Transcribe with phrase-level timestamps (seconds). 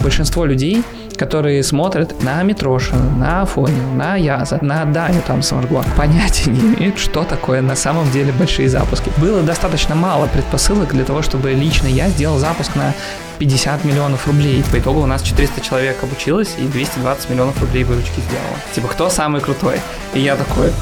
[0.00, 0.82] Большинство людей,
[1.16, 6.98] которые смотрят на Митрошина, на Афонина, на Яза, на Даню там Самарго, понятия не имеют,
[6.98, 9.10] что такое на самом деле большие запуски.
[9.18, 12.94] Было достаточно мало предпосылок для того, чтобы лично я сделал запуск на
[13.38, 14.64] 50 миллионов рублей.
[14.70, 18.56] По итогу у нас 400 человек обучилось и 220 миллионов рублей выручки сделало.
[18.74, 19.80] Типа, кто самый крутой?
[20.14, 20.72] И я такой,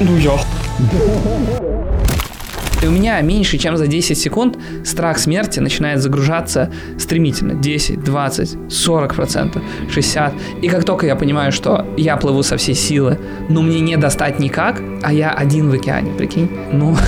[0.00, 0.32] ну я.
[2.82, 7.54] И у меня меньше, чем за 10 секунд страх смерти начинает загружаться стремительно.
[7.54, 10.32] 10, 20, 40 процентов, 60.
[10.62, 13.18] И как только я понимаю, что я плыву со всей силы,
[13.50, 16.50] но мне не достать никак, а я один в океане, прикинь.
[16.72, 16.96] Ну...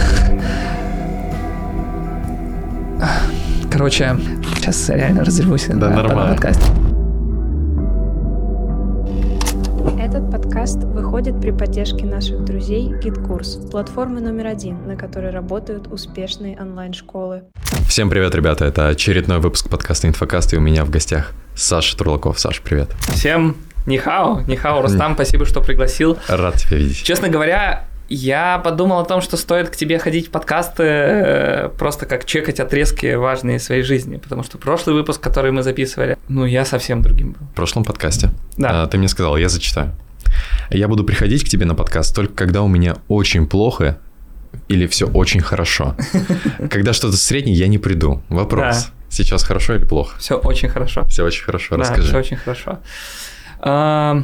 [3.71, 4.17] Короче,
[4.57, 6.33] сейчас реально разрывусь Да, на, на нормально.
[6.35, 6.71] подкасте.
[10.53, 17.45] Подкаст выходит при поддержке наших друзей GitKurs, платформы номер один, на которой работают успешные онлайн-школы.
[17.89, 18.67] Всем привет, ребята.
[18.67, 22.39] Это очередной выпуск подкаста «Инфокаст», и у меня в гостях Саша Турлаков.
[22.39, 22.91] Саш, привет.
[23.15, 26.19] Всем нихао, нихао, Рустам, спасибо, что пригласил.
[26.29, 27.03] Рад тебя видеть.
[27.03, 32.05] Честно говоря, я подумал о том, что стоит к тебе ходить в подкасты э, просто
[32.05, 36.67] как чекать отрезки важные своей жизни, потому что прошлый выпуск, который мы записывали, ну, я
[36.67, 37.47] совсем другим был.
[37.47, 38.83] В прошлом подкасте Да.
[38.83, 39.93] а, ты мне сказал, я зачитаю.
[40.71, 43.99] Я буду приходить к тебе на подкаст только когда у меня очень плохо
[44.69, 45.97] или все очень хорошо.
[46.71, 48.23] Когда что-то среднее, я не приду.
[48.29, 48.85] Вопрос.
[48.87, 48.91] Да.
[49.09, 50.19] Сейчас хорошо или плохо?
[50.19, 51.05] Все очень хорошо.
[51.07, 52.17] Все очень хорошо, Да, все расскажи.
[52.17, 52.79] очень хорошо.
[53.61, 54.23] А,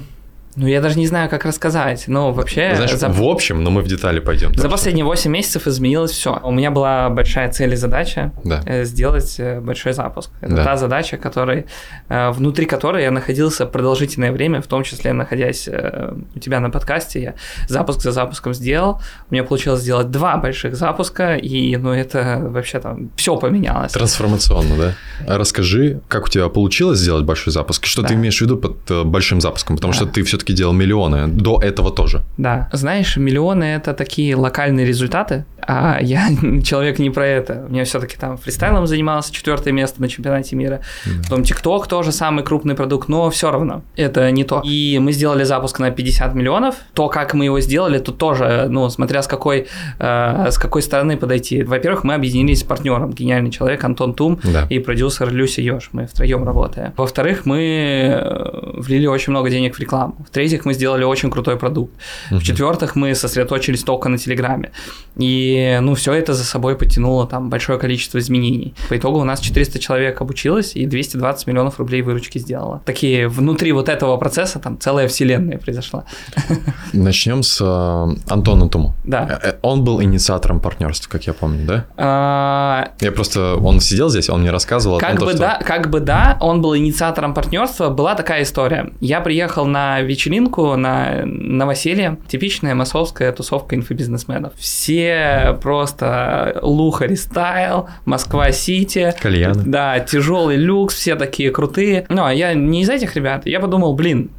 [0.57, 2.05] ну, я даже не знаю, как рассказать.
[2.09, 2.75] Ну, вообще...
[2.75, 4.55] Знаешь, за- в общем, но мы в детали пойдем.
[4.55, 6.41] За последние 8 месяцев изменилось все.
[6.43, 8.63] У меня была большая цель и задача Да.
[8.67, 10.31] э, сделать э, большой запуск.
[10.41, 10.65] Это Да.
[10.65, 11.67] та задача, которой,
[12.09, 17.23] э, внутри которой я находился продолжительное время, в том числе находясь у тебя на подкасте.
[17.23, 17.35] Я
[17.69, 19.01] запуск за запуском сделал.
[19.31, 23.93] У меня получилось сделать два больших запуска, и ну это вообще там все поменялось.
[23.93, 24.95] Трансформационно, да?
[25.27, 27.87] А Расскажи, как у тебя получилось сделать большой запуск?
[27.87, 28.09] Что Да.
[28.09, 29.77] ты имеешь в виду под большим запуском?
[29.77, 29.97] Потому Да.
[29.99, 32.23] что ты все-таки делал миллионы до этого тоже.
[32.37, 32.69] Да.
[32.73, 36.29] Знаешь, миллионы это такие локальные результаты, а я
[36.65, 37.65] человек не про это.
[37.69, 40.81] У меня все-таки там фристайлом занимался, четвертое место на чемпионате мира.
[41.25, 44.63] Потом ТикТок тоже самый крупный продукт, но все равно это не то.
[44.65, 46.77] И мы сделали запуск на 50 миллионов.
[46.95, 49.67] То, как мы его сделали, тут тоже, ну, смотря с какой,
[49.99, 51.63] э, с какой стороны подойти.
[51.65, 54.67] Во-первых, мы объединились с партнером, гениальный человек Антон Тум Да.
[54.71, 55.91] и продюсер Люся Ёж.
[55.93, 56.93] Мы втроем работаем.
[56.97, 60.15] Во-вторых, мы э, влили очень много денег в рекламу.
[60.29, 61.95] В-третьих, мы сделали очень крутой продукт.
[62.31, 64.73] В-четвертых, мы сосредоточились только на Телеграме.
[65.17, 68.75] И, ну, все это за собой потянуло там большое количество изменений.
[68.89, 72.83] По итогу у нас 400 человек обучилось и 220 миллионов рублей выручки сделало.
[72.85, 76.05] Такие внутри вот этого процесса там целая вселенная произошла.
[76.93, 78.95] Начнем с э, Антона Туму.
[79.05, 79.41] Да.
[79.43, 81.87] Э, э, Он был инициатором партнерства, как я помню, да?
[81.97, 85.41] А, Я просто, он сидел здесь, он мне рассказывал о Как том, бы, что...
[85.41, 88.93] да, как бы да, он был инициатором партнерства, была такая история.
[89.01, 94.53] Я приехал на вечеринку, на новоселье, типичная массовская тусовка инфобизнесменов.
[94.57, 99.15] Все просто лухари стайл, Москва-Сити.
[99.21, 99.63] Кальяны.
[99.65, 102.05] Да, тяжелый люкс, все такие крутые.
[102.09, 103.47] Ну, а я не из этих ребят.
[103.47, 104.31] Я подумал, блин,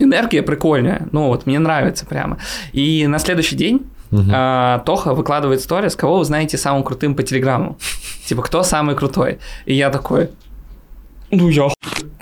[0.00, 1.06] энергия прикольная.
[1.12, 2.38] Ну, вот мне нравится прямо.
[2.72, 3.86] И на следующий день
[4.32, 7.78] а, Тоха выкладывает сторис, кого вы знаете самым крутым по Телеграму.
[8.26, 9.38] Типа, кто самый крутой?
[9.64, 10.30] И я такой,
[11.30, 11.68] ну я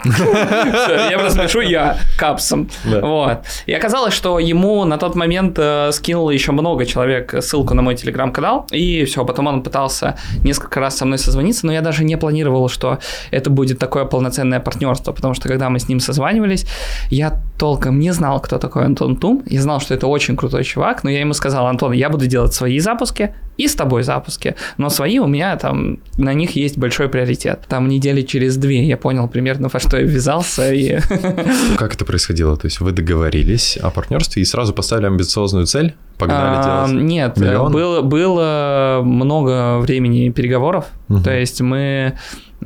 [0.05, 2.69] Я просто пишу я капсом.
[2.85, 3.39] Вот.
[3.67, 7.95] И оказалось, что ему на тот момент э, скинуло еще много человек ссылку на мой
[7.95, 8.67] телеграм-канал.
[8.71, 12.69] И все, потом он пытался несколько раз со мной созвониться, но я даже не планировал,
[12.69, 12.99] что
[13.31, 16.67] это будет такое полноценное партнерство, потому что когда мы с ним созванивались,
[17.11, 19.43] я толком не знал, кто такой Антон Тум.
[19.47, 22.55] Я знал, что это очень крутой чувак, но я ему сказал, Антон, я буду делать
[22.55, 27.09] свои запуски и с тобой запуски, но свои у меня там, на них есть большой
[27.09, 27.61] приоритет.
[27.69, 30.99] Там недели через две я понял примерно, во что я ввязался, и
[31.77, 32.57] Как это происходило?
[32.57, 35.95] То есть вы договорились о партнерстве и сразу поставили амбициозную цель?
[36.19, 37.03] Погнали А, делать?
[37.05, 37.73] Нет, Миллион?
[37.73, 40.87] было, было много времени переговоров.
[41.09, 41.23] Мгм.
[41.23, 42.19] То есть мы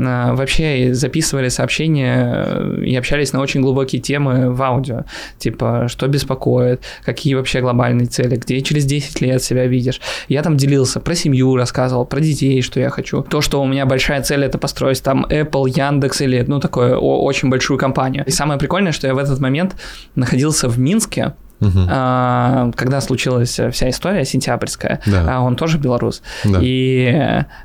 [0.07, 5.05] вообще записывали сообщения э, и общались на очень глубокие темы в аудио.
[5.39, 10.01] Типа, что беспокоит, какие вообще глобальные цели, где через 10 лет себя видишь.
[10.29, 13.23] Я там делился про семью, рассказывал, про детей, что я хочу.
[13.23, 17.51] То, что у меня большая цель это построить там Apple, Яндекс или ну такое очень
[17.51, 18.25] большую компанию.
[18.27, 19.77] И самое прикольное, что я в этот момент
[20.15, 25.37] находился в Минске, А, когда случилась вся история сентябрьская, Да.
[25.37, 26.23] а он тоже белорус.
[26.45, 26.59] Да.
[26.63, 27.07] И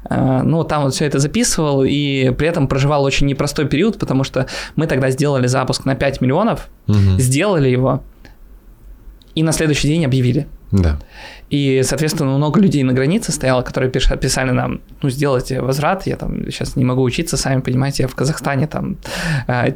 [0.10, 4.24] а, ну, там вот все это записывал, и при этом проживал очень непростой период, потому
[4.24, 7.20] что мы тогда сделали запуск на 5 миллионов, Мгм.
[7.20, 8.04] сделали его,
[9.34, 10.48] и на следующий день объявили.
[10.72, 10.98] Да.
[11.50, 16.46] И, соответственно, много людей на границе стояло, которые писали нам, ну, сделайте возврат, я там
[16.52, 18.98] сейчас не могу учиться, сами понимаете, я в Казахстане там,
[19.48, 19.74] э,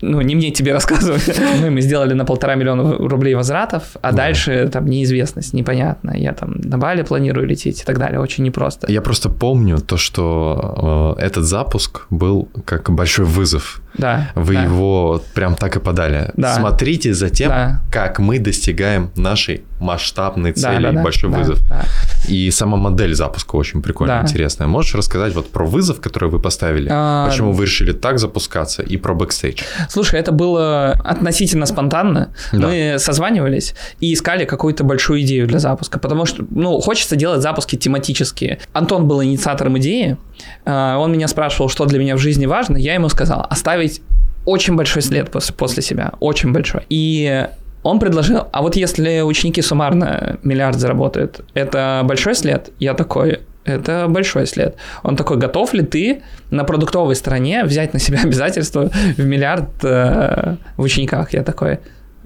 [0.00, 1.38] ну, не мне тебе рассказывать.
[1.60, 4.16] Ну, и мы сделали на полтора миллиона рублей возвратов, а Да.
[4.16, 6.12] дальше там неизвестность, непонятно.
[6.16, 8.90] Я там на Бали планирую лететь и так далее, очень непросто.
[8.90, 13.82] Я просто помню то, что э, этот запуск был как большой вызов.
[13.98, 14.30] Да.
[14.34, 14.62] Вы да.
[14.62, 16.30] его прям так и подали.
[16.36, 16.54] Да.
[16.54, 17.82] Смотрите за тем, Да.
[17.90, 20.82] как мы достигаем нашей масштабной Да, цели.
[20.84, 21.68] да, да, большой да, вызов.
[21.68, 21.84] да.
[22.28, 24.28] И сама модель запуска очень прикольная, Да.
[24.28, 24.68] интересная.
[24.68, 26.88] Можешь рассказать вот про вызов, который вы поставили?
[26.90, 29.62] А, Почему вы решили так запускаться и про бэкстейдж?
[29.88, 32.32] Слушай, это было относительно спонтанно.
[32.52, 32.68] Да.
[32.68, 37.76] Мы созванивались и искали какую-то большую идею для запуска, потому что, ну, хочется делать запуски
[37.76, 38.58] тематические.
[38.72, 40.16] Антон был инициатором идеи,
[40.64, 44.02] э, он меня спрашивал, что для меня в жизни важно, я ему сказал, оставить
[44.46, 46.82] очень большой след после, после себя, очень большой.
[46.88, 47.46] И
[47.82, 52.70] он предложил, а вот если ученики суммарно миллиард заработают, это большой след?
[52.78, 54.76] Я такой, это большой след.
[55.02, 60.56] Он такой, готов ли ты на продуктовой стороне взять на себя обязательства в миллиард э,
[60.76, 61.32] в учениках?
[61.32, 61.78] Я такой,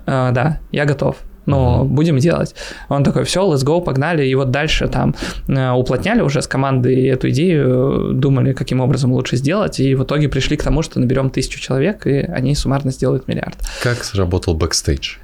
[0.06, 1.16] «Э, да, я готов.
[1.46, 2.54] Ну, будем делать.
[2.88, 4.26] Он такой, все, let's go, погнали.
[4.26, 5.14] И вот дальше там
[5.46, 10.28] э, уплотняли уже с командой эту идею, думали, каким образом лучше сделать, и в итоге
[10.28, 13.58] пришли к тому, что наберем тысячу человек, и они суммарно сделают миллиард.
[13.82, 15.16] Как сработал бэкстейдж?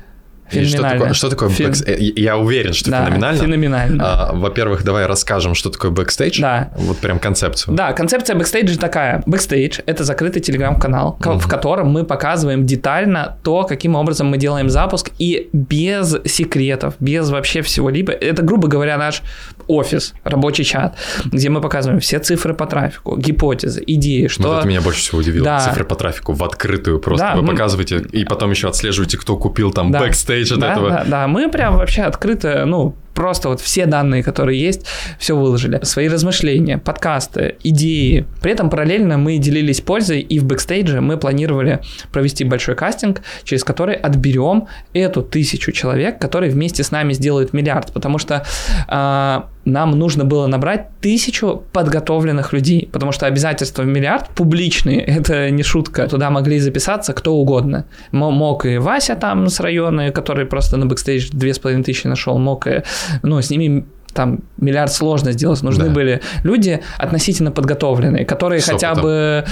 [0.53, 3.41] И что такое, что такое Фен- бэкс- э, Я уверен, что Да, феноменально.
[3.43, 4.05] феноменально.
[4.05, 6.41] А, во-первых, давай расскажем, что такое бэкстейдж.
[6.41, 6.71] Да.
[6.77, 7.75] Вот прям концепцию.
[7.75, 9.23] Да, концепция бэкстейджа такая.
[9.27, 14.71] Бэкстейдж— это закрытый телеграм-канал, ко- в котором мы показываем детально то, каким образом мы делаем
[14.71, 18.13] запуск, и без секретов, без вообще всего-либо.
[18.13, 19.23] Это, грубо говоря, наш
[19.67, 24.49] офис, рабочий чат, где мы показываем все цифры по трафику, гипотезы, идеи, что...
[24.49, 25.45] Вот это меня больше всего удивило.
[25.45, 25.61] Да.
[25.61, 27.27] Цифры по трафику в открытую просто.
[27.29, 30.01] Да, Вы мы- показываете, и потом еще отслеживаете, кто купил там Да.
[30.01, 30.91] бэкстейдж от да, этого.
[30.91, 34.87] Да, да, мы прям вообще открыто, ну, просто вот все данные, которые есть,
[35.19, 35.81] все выложили.
[35.83, 38.25] Свои размышления, подкасты, идеи.
[38.41, 41.81] При этом параллельно мы делились пользой, и в бэкстейдже мы планировали
[42.13, 47.93] провести большой кастинг, через который отберем эту тысячу человек, которые вместе с нами сделают миллиард,
[47.93, 48.43] потому что
[48.89, 55.51] а, нам нужно было набрать тысячу подготовленных людей, потому что обязательства в миллиард публичные, это
[55.51, 56.07] не шутка.
[56.09, 57.85] Туда могли записаться кто угодно.
[58.13, 62.07] Мо- Мог и Вася там с района, который просто на бэкстейдж две с половиной тысячи
[62.07, 62.83] нашел, мог и,
[63.23, 65.63] ну, с ними там миллиард сложно сделать.
[65.63, 65.91] Нужны Да.
[65.91, 69.03] были люди относительно подготовленные, которые С хотя опытом.
[69.05, 69.45] бы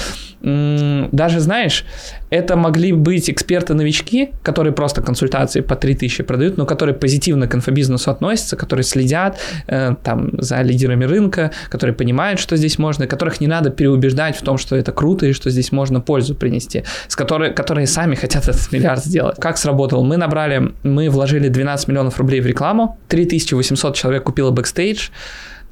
[1.12, 1.84] даже, знаешь,
[2.30, 8.10] это могли быть эксперты-новички, которые просто консультации по 3000 продают, но которые позитивно к инфобизнесу
[8.10, 13.40] относятся, которые следят э, там за лидерами рынка, которые понимают, что здесь можно, и которых
[13.40, 17.16] не надо переубеждать в том, что это круто и что здесь можно пользу принести, с
[17.16, 19.36] которой, которые сами хотят этот миллиард сделать.
[19.40, 20.02] Как сработало?
[20.02, 25.08] Мы набрали, мы вложили 12 миллионов рублей в рекламу, 3800 человек купило бэкстейдж,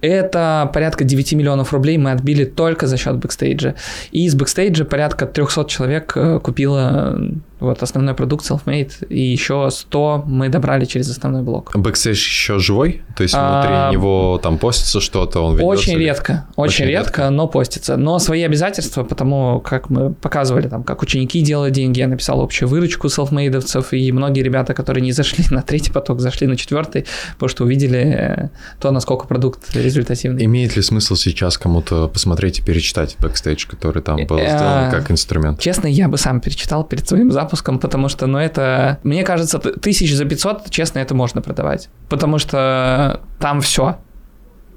[0.00, 3.74] это порядка 9 миллионов рублей мы отбили только за счет бэкстейджа.
[4.10, 7.18] И из бэкстейджа порядка 300 человек э, купило
[7.60, 11.72] вот основной продукт Selfmade, и еще 100 мы добрали через основной блок.
[11.74, 13.02] Бэкстейдж еще живой?
[13.16, 15.60] То есть А, внутри него там постится что-то, он?
[15.60, 17.30] Очень редко, очень, Очень редко, редко.
[17.30, 17.96] но постится.
[17.96, 22.68] Но свои обязательства, потому как мы показывали, там, как ученики делают деньги, я написал общую
[22.68, 27.48] выручку селфмейдовцев, и многие ребята, которые не зашли на третий поток, зашли на четвертый, потому
[27.48, 28.48] что увидели э,
[28.80, 30.44] то, насколько продукт результативный.
[30.44, 35.10] Имеет ли смысл сейчас кому-то посмотреть и перечитать бэкстейдж, который там был Э, сделан как
[35.10, 35.60] инструмент?
[35.60, 37.45] Честно, я бы сам перечитал перед своим запуском,
[37.80, 41.88] потому что, ну, это, мне кажется, тысяч за 500, честно, это можно продавать.
[42.08, 43.98] Потому что там все.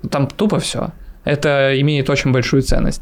[0.10, 0.92] Там тупо все.
[1.24, 3.02] Это имеет очень большую ценность.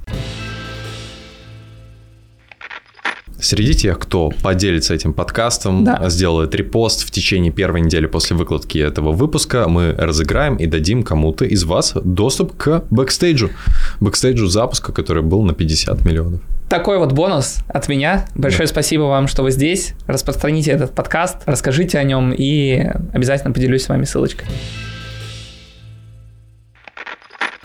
[3.40, 6.10] Среди тех, кто поделится этим подкастом, Да.
[6.10, 11.46] сделает репост в течение первой недели после выкладки этого выпуска, мы разыграем и дадим кому-то
[11.46, 13.52] из вас доступ к бэкстейджу.
[14.00, 16.42] Бэкстейджу запуска, который был на 50 миллионов.
[16.68, 18.26] Такой вот бонус от меня.
[18.36, 19.94] Большое спасибо вам, что вы здесь.
[20.08, 24.48] Распространите этот подкаст, расскажите о нем и обязательно поделюсь с вами ссылочкой.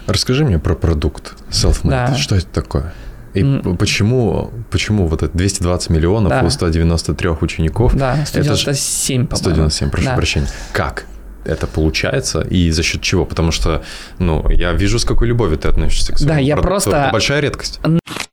[0.07, 1.91] Расскажи мне про продукт Selfmade.
[1.91, 2.15] Да.
[2.15, 2.93] Что это такое?
[3.35, 6.43] И п- почему, почему вот это 220 миллионов Да.
[6.45, 7.95] у 193 учеников?
[7.97, 9.37] Да, Это ж 197, по-моему.
[9.37, 10.15] 197, прошу Да.
[10.17, 10.49] прощения.
[10.73, 11.07] Как
[11.45, 13.25] это получается и за счет чего?
[13.25, 13.83] Потому что,
[14.19, 16.69] ну, я вижу, с какой любовью ты относишься к своему Да, я продукту.
[16.91, 17.81] просто- Это большая редкость.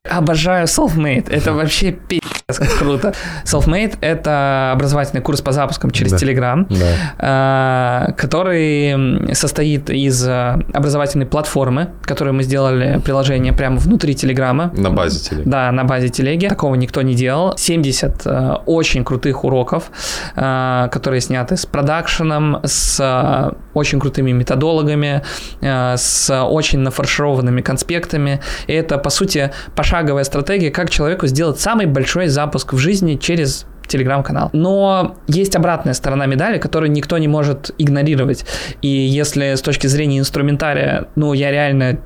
[0.09, 1.29] Обожаю Selfmade.
[1.29, 2.21] Это вообще пи***.
[2.79, 3.13] Круто.
[3.45, 6.17] Selfmade— это образовательный курс по запускам через Да.
[6.17, 8.07] Telegram, Да.
[8.09, 14.71] э, который состоит из э, образовательной платформы, которую мы сделали приложение прямо внутри Телеграма.
[14.75, 15.47] На базе телеги.
[15.47, 16.47] Да, на базе телеги.
[16.47, 17.55] Такого никто не делал.
[17.57, 19.91] 70 э, очень крутых уроков,
[20.35, 25.23] которые сняты с продакшеном, с очень крутыми методологами,
[25.61, 28.41] с очень нафаршированными конспектами.
[28.67, 33.65] И это, по сути, пошаговая стратегия, как человеку сделать самый большой запуск в жизни через
[33.87, 34.49] телеграм-канал.
[34.53, 38.45] Но есть обратная сторона медали, которую никто не может игнорировать.
[38.81, 41.99] И если с точки зрения инструментария, ну, я реально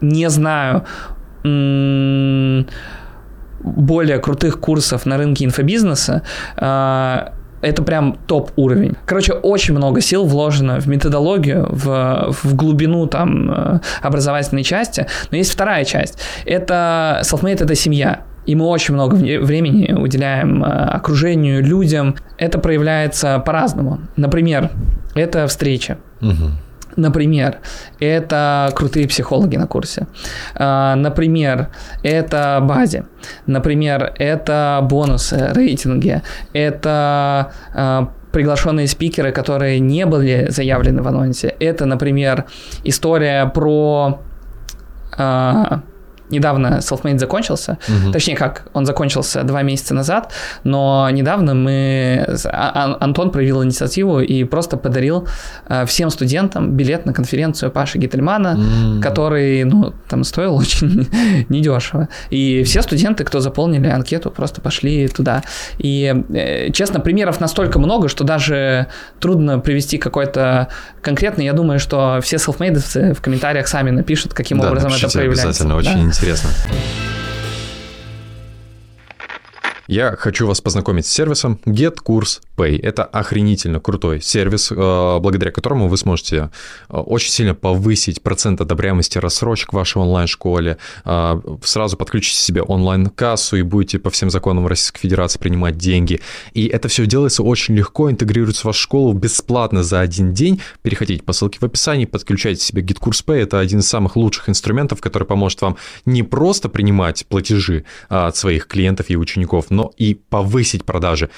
[0.00, 0.84] не знаю
[3.60, 6.22] более крутых курсов на рынке инфобизнеса,
[6.56, 8.96] а, это прям топ уровень.
[9.04, 15.08] Короче, очень много сил вложено в методологию, в, в глубину там э, образовательной части.
[15.32, 16.20] Но есть вторая часть.
[16.44, 18.20] Это self-made это семья.
[18.48, 22.16] И мы очень много времени уделяем э, окружению, людям.
[22.38, 24.00] Это проявляется по-разному.
[24.16, 24.70] Например,
[25.14, 25.98] это встреча.
[26.20, 26.52] Мгм.
[26.96, 27.58] Например,
[28.00, 30.06] это крутые психологи на курсе.
[30.54, 31.68] А, Например,
[32.02, 33.04] это базе.
[33.46, 36.22] Например, это бонусы, рейтинги.
[36.54, 41.54] Это а, приглашенные спикеры, которые не были заявлены в анонсе.
[41.60, 42.46] Это, например,
[42.82, 44.22] история про...
[45.18, 45.82] а,
[46.30, 48.12] Недавно Selfmade закончился, Мгм.
[48.12, 50.32] Точнее, как, он закончился два месяца назад,
[50.64, 52.26] но недавно мы...
[52.44, 55.26] А- Ан- Антон проявил инициативу и просто подарил
[55.68, 59.00] э, всем студентам билет на конференцию Паши Гительмана, М.
[59.00, 61.08] который, ну, там стоил очень
[61.48, 62.08] недешево.
[62.30, 65.42] И все студенты, кто заполнили анкету, просто пошли туда.
[65.78, 68.86] И, э, честно, примеров настолько много, что даже
[69.20, 70.68] трудно привести какой-то
[71.02, 71.44] конкретный.
[71.44, 75.44] Я думаю, что все селфмейдовцы в комментариях сами напишут, каким Да, образом это проявляется.
[75.48, 75.76] обязательно, Да.
[75.76, 76.50] очень интересно.
[79.88, 81.58] Я хочу вас познакомить с сервисом
[82.58, 82.78] Pay.
[82.82, 86.50] Это охренительно крутой сервис, э, благодаря которому вы сможете
[86.90, 90.76] э, очень сильно повысить процент одобряемости рассрочек в вашей онлайн-школе,
[91.06, 96.20] э, сразу подключите себе онлайн-кассу и будете по всем законам Российской Федерации принимать деньги.
[96.52, 100.60] И это все делается очень легко, интегрируется в вашу школу бесплатно за один день.
[100.82, 103.36] Переходите по ссылке в описании, подключайте себе Pay.
[103.36, 108.66] Это один из самых лучших инструментов, который поможет вам не просто принимать платежи от своих
[108.66, 111.30] клиентов и учеников, но и повысить продажи.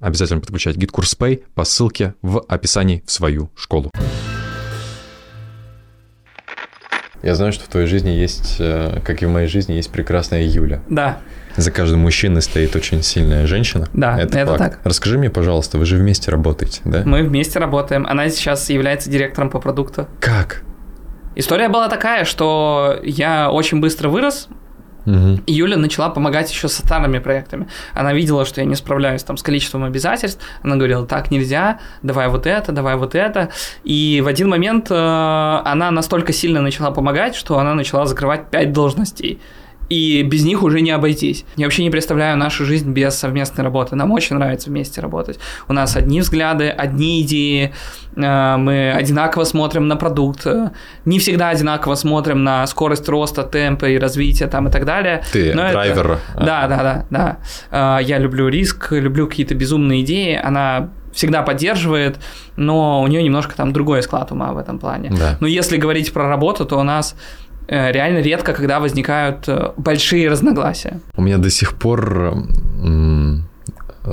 [0.00, 3.92] Обязательно подключать GitKurs Pay по ссылке в описании в свою школу.
[7.22, 10.42] Я знаю, что в твоей жизни есть, э, как и в моей жизни, есть прекрасная
[10.42, 10.82] Юля.
[10.90, 11.20] Да,
[11.56, 13.88] За каждым мужчиной стоит очень сильная женщина.
[13.94, 14.58] Да, это факт.
[14.58, 14.80] так.
[14.84, 17.02] Расскажи мне, пожалуйста, вы же вместе работаете, да?
[17.06, 18.06] Мы вместе работаем.
[18.06, 20.08] Она сейчас является директором по продукту.
[20.20, 20.64] Как?
[21.36, 24.48] История была такая, что я очень быстро вырос,
[25.06, 27.68] И Юля начала помогать еще со старыми проектами.
[27.92, 30.42] Она видела, что я не справляюсь там с количеством обязательств.
[30.62, 33.50] Она говорила, так нельзя, давай вот это, давай вот это.
[33.84, 38.72] И в один момент э, она настолько сильно начала помогать, что она начала закрывать пять
[38.72, 39.40] должностей.
[39.90, 41.44] И без них уже не обойтись.
[41.56, 43.96] Я вообще не представляю нашу жизнь без совместной работы.
[43.96, 45.38] Нам очень нравится вместе работать.
[45.68, 47.72] У нас одни взгляды, одни идеи,
[48.16, 50.70] э, мы одинаково смотрим на продукт, э,
[51.04, 55.22] не всегда одинаково смотрим на скорость роста, темпа и развития там и так далее.
[55.32, 56.18] Ты Но это- драйвер.
[56.34, 57.98] а, Да, да, да, да.
[58.00, 60.40] Э, Я люблю риск, люблю какие-то безумные идеи.
[60.42, 62.18] Она всегда поддерживает,
[62.56, 65.10] но у нее немножко там другой склад ума в этом плане.
[65.16, 65.36] Да.
[65.40, 67.14] Но если говорить про работу, то у нас
[67.68, 71.00] реально редко, когда возникают э, большие разногласия.
[71.16, 72.34] У меня до сих пор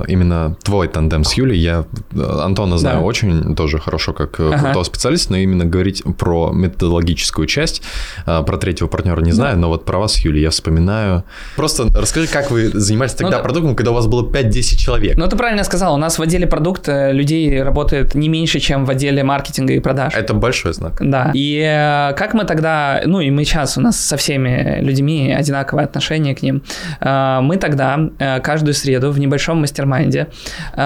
[0.08, 3.06] именно твой тандем с Юлей, я э, Антона знаю Да.
[3.06, 4.60] очень тоже хорошо как э, Ага.
[4.60, 7.82] крутого специалиста, но именно говорить про методологическую часть,
[8.26, 11.24] э, про третьего партнера не знаю, но вот про вас, Юлия, я вспоминаю.
[11.56, 13.44] Просто расскажи, как вы занимались тогда да.
[13.44, 15.18] продуктом, когда у вас было 5-10 человек?
[15.18, 18.90] Ну, ты правильно сказал, у нас в отделе продукта людей работает не меньше, чем в
[18.90, 20.14] отделе маркетинга и продаж.
[20.16, 20.98] Это большой знак.
[21.00, 21.32] Да.
[21.34, 26.36] И как мы тогда, ну и мы сейчас, у нас со всеми людьми одинаковое отношение
[26.36, 26.64] к ним.
[27.02, 28.00] Мы тогда
[28.44, 30.28] каждую среду в небольшом мастер-майнде
[30.74, 30.82] э,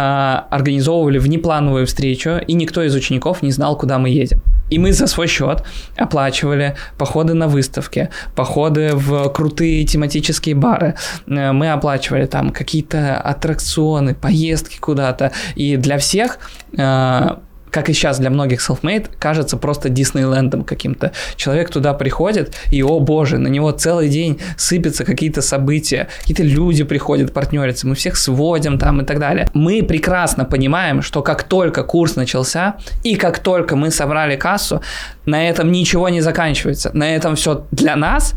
[0.49, 4.41] организовывали внеплановую встречу, и никто из учеников не знал, куда мы едем.
[4.71, 5.63] И мы за свой счет
[5.95, 10.95] оплачивали походы на выставки, походы в крутые тематические бары.
[11.27, 15.31] Э, Мы оплачивали там какие-то аттракционы, поездки куда-то.
[15.55, 16.39] И для всех
[16.77, 17.35] э,
[17.75, 21.11] как и сейчас для многих self-made, кажется просто Диснейлендом каким-то.
[21.35, 26.85] Человек туда приходит, и, о боже, на него целый день сыпятся какие-то события, какие-то люди
[26.85, 29.49] приходят партнериться, мы всех сводим там и так далее.
[29.53, 34.81] Мы прекрасно понимаем, что как только курс начался, и как только мы собрали кассу,
[35.25, 36.91] на этом ничего не заканчивается.
[36.93, 38.35] На этом все для нас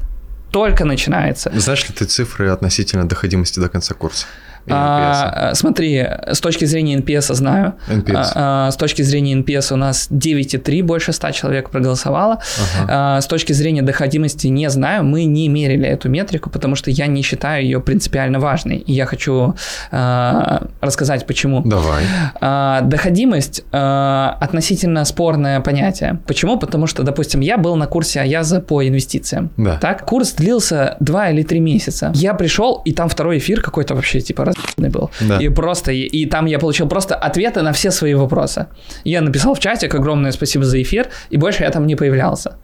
[0.51, 1.53] только начинается.
[1.55, 4.27] Знаешь ли ты цифры относительно доходимости до конца курса?
[4.71, 7.75] А, смотри, с точки зрения NPS знаю.
[7.89, 8.33] NPS.
[8.35, 12.39] А, а, с точки зрения NPS у нас 9,3, больше 100 человек проголосовало.
[12.79, 12.87] Ага.
[12.89, 17.07] А, с точки зрения доходимости не знаю, мы не мерили эту метрику, потому что я
[17.07, 18.79] не считаю ее принципиально важной.
[18.79, 19.55] И я хочу
[19.91, 21.63] а, рассказать, почему.
[21.65, 22.05] Давай.
[22.41, 26.21] А, доходимость а, относительно спорное понятие.
[26.27, 26.59] Почему?
[26.59, 29.51] Потому что, допустим, я был на курсе Аяза по инвестициям.
[29.57, 29.79] Да.
[29.79, 32.13] Так, курс длился 2 или 3 месяца.
[32.15, 34.45] Я пришел, и там второй эфир какой-то вообще, типа,
[34.89, 35.11] был.
[35.21, 35.39] Да.
[35.39, 38.67] И просто, и, и там я получил просто ответы на все свои вопросы.
[39.05, 42.57] Я написал в чатик огромное спасибо за эфир, и больше я там не появлялся.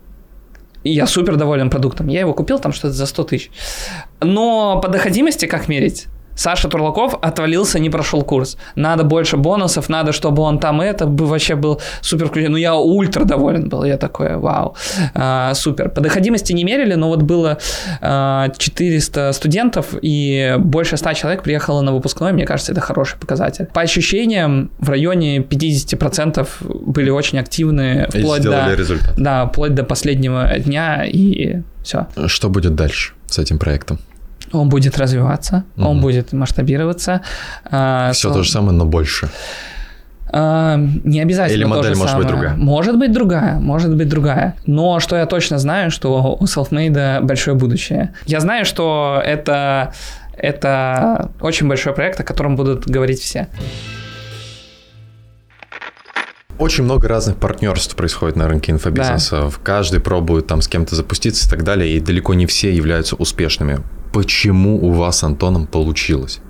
[0.84, 2.08] И я супер доволен продуктом.
[2.08, 3.50] Я его купил там что-то за 100 тысяч.
[4.20, 6.06] Но по доходимости как мерить?
[6.36, 8.56] Саша Турлаков отвалился, не прошел курс.
[8.74, 12.52] Надо больше бонусов, надо, чтобы он там это бы вообще был супер включен.
[12.52, 13.84] Ну, я ультра доволен был.
[13.84, 14.74] Я такой, вау,
[15.14, 15.88] а, супер.
[15.88, 17.58] По доходимости не мерили, но вот было
[18.00, 22.32] а, 400 студентов, и больше 100 человек приехало на выпускной.
[22.32, 23.66] Мне кажется, это хороший показатель.
[23.66, 28.06] По ощущениям, в районе 50% были очень активны.
[28.08, 29.14] Вплоть до, результат.
[29.16, 32.06] Да, вплоть до последнего дня, и все.
[32.26, 33.98] Что будет дальше с этим проектом?
[34.58, 35.88] Он будет развиваться, угу.
[35.88, 37.20] он будет масштабироваться.
[37.64, 39.28] А, Все то же самое, но больше.
[40.36, 41.56] А, не обязательно.
[41.56, 42.26] Или модель может самое.
[42.26, 42.56] быть другая.
[42.56, 44.56] Может быть другая, может быть другая.
[44.66, 48.14] Но что я точно знаю, что у Selfmade большое будущее.
[48.26, 49.92] Я знаю, что это,
[50.36, 53.46] это очень большой проект, о котором будут говорить все.
[56.58, 59.42] Очень много разных партнерств происходит на рынке инфобизнеса.
[59.42, 59.50] Да.
[59.62, 63.80] Каждый пробует там с кем-то запуститься и так далее, и далеко не все являются успешными
[64.14, 66.40] почему у вас с Антоном получилось?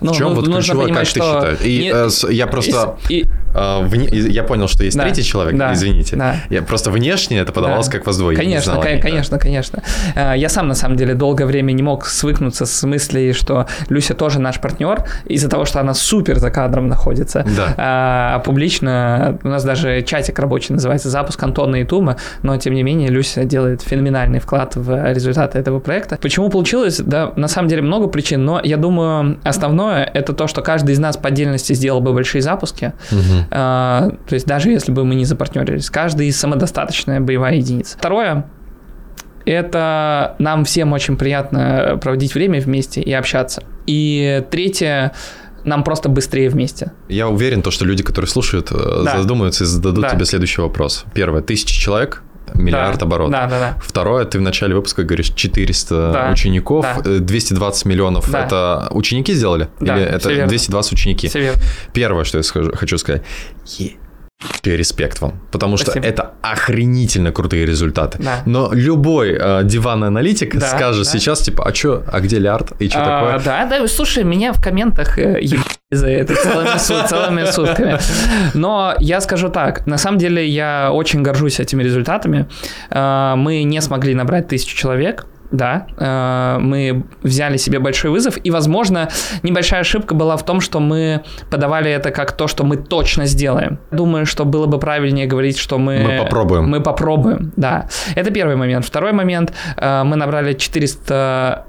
[0.00, 1.58] Ну, в чем ну, вот ключевое, понимать, как ты считаешь?
[1.64, 1.90] И не...
[1.92, 2.98] э, я просто...
[3.08, 3.24] И...
[3.58, 4.08] Э, вне...
[4.10, 6.16] Я понял, что есть да, третий человек, да, извините.
[6.16, 6.36] Да.
[6.50, 7.92] Я просто внешне это подавалось да.
[7.92, 8.44] как воздвоение.
[8.44, 9.82] Конечно, знал, конечно, конечно, конечно.
[10.14, 14.14] Э, я сам, на самом деле, долгое время не мог свыкнуться с мыслью, что Люся
[14.14, 17.44] тоже наш партнер, из-за того, что она супер за кадром находится.
[17.56, 17.74] Да.
[17.76, 22.82] А публично у нас даже чатик рабочий называется «Запуск Антона и Тума», но, тем не
[22.82, 26.18] менее, Люся делает феноменальный вклад в результаты этого проекта.
[26.20, 26.98] Почему получилось?
[26.98, 30.98] Да, на самом деле много причин, но я думаю, основное– это то, что каждый из
[30.98, 33.47] нас по отдельности сделал бы большие запуски, угу.
[33.50, 37.96] А, то есть даже если бы мы не запартнерились, каждый самодостаточная боевая единица.
[37.96, 38.46] Второе,
[39.44, 43.62] это нам всем очень приятно проводить время вместе и общаться.
[43.86, 45.12] И третье,
[45.64, 46.92] нам просто быстрее вместе.
[47.08, 49.18] Я уверен, то, что люди, которые слушают, э, да.
[49.20, 50.10] задумаются и зададут да.
[50.10, 51.04] тебе следующий вопрос.
[51.14, 52.22] Первое, тысяча человек,
[52.54, 53.06] миллиард да.
[53.06, 53.32] оборотов.
[53.32, 53.76] Да, да, да.
[53.80, 56.30] Второе, ты в начале выпуска говоришь 400 да.
[56.30, 57.18] учеников, да.
[57.18, 58.30] 220 э, миллионов.
[58.30, 58.44] Да.
[58.44, 59.68] Это ученики сделали?
[59.80, 60.48] Да, Или это верно.
[60.48, 61.28] 220 ученики?
[61.28, 61.62] Все верно.
[61.92, 63.22] Первое, что я хочу сказать.
[64.64, 66.06] Респект вам, потому что Спасибо.
[66.06, 68.18] это охренительно крутые результаты.
[68.20, 68.42] Да.
[68.44, 71.10] Но любой э, диван-аналитик да, скажет да.
[71.10, 73.38] сейчас, типа, а чё, а где Лярд и что а, такое?
[73.44, 75.40] Да, да, слушай, меня в комментах э,
[75.90, 77.98] за это целыми, целыми сутками.
[78.54, 82.46] Но я скажу так, на самом деле я очень горжусь этими результатами.
[82.90, 88.50] Э, мы не смогли набрать тысячу человек, да, э, мы взяли себе большой вызов, и,
[88.50, 89.08] возможно,
[89.42, 93.78] небольшая ошибка была в том, что мы подавали это как то, что мы точно сделаем.
[93.90, 95.98] Думаю, что было бы правильнее говорить, что мы...
[95.98, 96.68] Мы попробуем.
[96.68, 97.88] Мы попробуем, да.
[98.14, 98.84] Это первый момент.
[98.84, 101.64] Второй момент, э, мы набрали 400,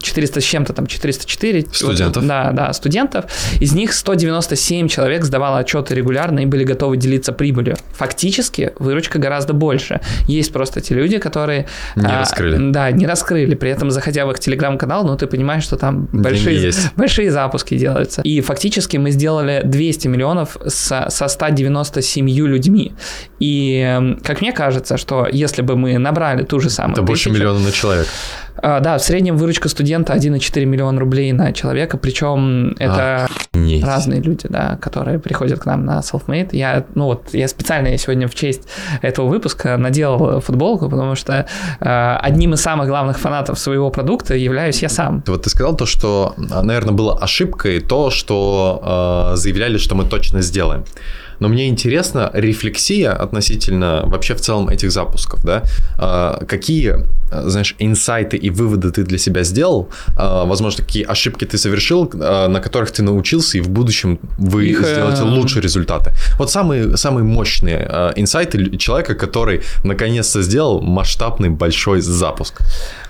[0.00, 1.66] 400 э, с чем-то, там, 404...
[1.72, 2.26] Студентов.
[2.26, 3.24] Да, да, студентов.
[3.60, 7.76] Из них 197 человек сдавало отчеты регулярно и были готовы делиться прибылью.
[7.94, 10.00] Фактически, выручка гораздо больше.
[10.26, 11.66] Есть просто те люди, которые...
[11.96, 12.70] Не раскрыли.
[12.70, 13.54] Да, не раскрыли.
[13.54, 18.22] При этом, заходя в их телеграм-канал, ну, ты понимаешь, что там большие, большие запуски делаются.
[18.22, 22.92] И фактически мы сделали 200 миллионов со, со 197 людьми.
[23.40, 26.94] И, как мне кажется, что если бы мы набрали ту же самую...
[26.94, 28.08] Это больше миллиона на человека.
[28.62, 33.84] А, да, в среднем выручка студента 1,4 миллиона рублей на человека, причем это Охренеть.
[33.84, 36.50] разные люди, да, которые приходят к нам на Selfmade.
[36.52, 38.68] Я, ну вот, я специально сегодня в честь
[39.02, 41.46] этого выпуска надел футболку, потому что
[41.80, 45.22] э, одним из самых главных фанатов своего продукта являюсь я сам.
[45.26, 50.42] Вот ты сказал то, что, наверное, было ошибкой то, что э, заявляли, что мы точно
[50.42, 50.84] сделаем.
[51.40, 55.62] Но мне интересна рефлексия относительно вообще в целом этих запусков, да?
[55.98, 59.88] А, какие, знаешь, инсайты и выводы ты для себя сделал?
[60.16, 64.66] А, возможно, какие ошибки ты совершил, а, на которых ты научился, и в будущем вы
[64.66, 66.12] Их, э, сделаете лучшие результаты.
[66.38, 72.60] Вот самые, самые мощные инсайты человека, который наконец-то сделал масштабный большой запуск.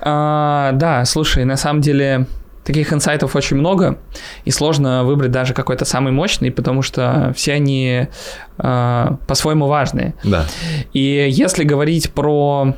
[0.00, 2.26] А, да, слушай, на самом деле
[2.68, 3.98] Таких инсайтов очень много,
[4.44, 8.08] и сложно выбрать даже какой-то самый мощный, потому что все они
[8.58, 10.12] э, по-своему важные.
[10.22, 10.44] Да.
[10.92, 12.74] И если говорить про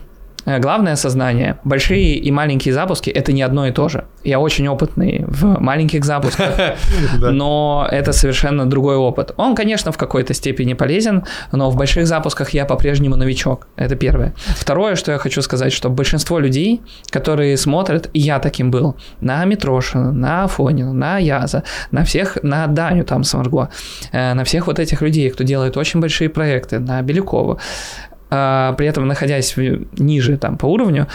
[0.59, 1.59] главное осознание.
[1.65, 4.05] Большие и маленькие запуски— это не одно и то же.
[4.25, 6.77] Я очень опытный в маленьких запусках,
[7.21, 9.33] но это совершенно другой опыт.
[9.37, 13.69] Он, конечно, в какой-то степени полезен, но в больших запусках я по-прежнему новичок.
[13.77, 14.35] Это первое.
[14.57, 19.45] Второе, что я хочу сказать, что большинство людей, которые смотрят, и я таким был, на
[19.45, 23.69] Митрошина, на Афонину, на Яза, на всех, на Даню там Самарго,
[24.13, 27.59] э, на всех вот этих людей, кто делает очень большие проекты, на Белякову,
[28.31, 31.07] а, при этом находясь ниже там по уровню,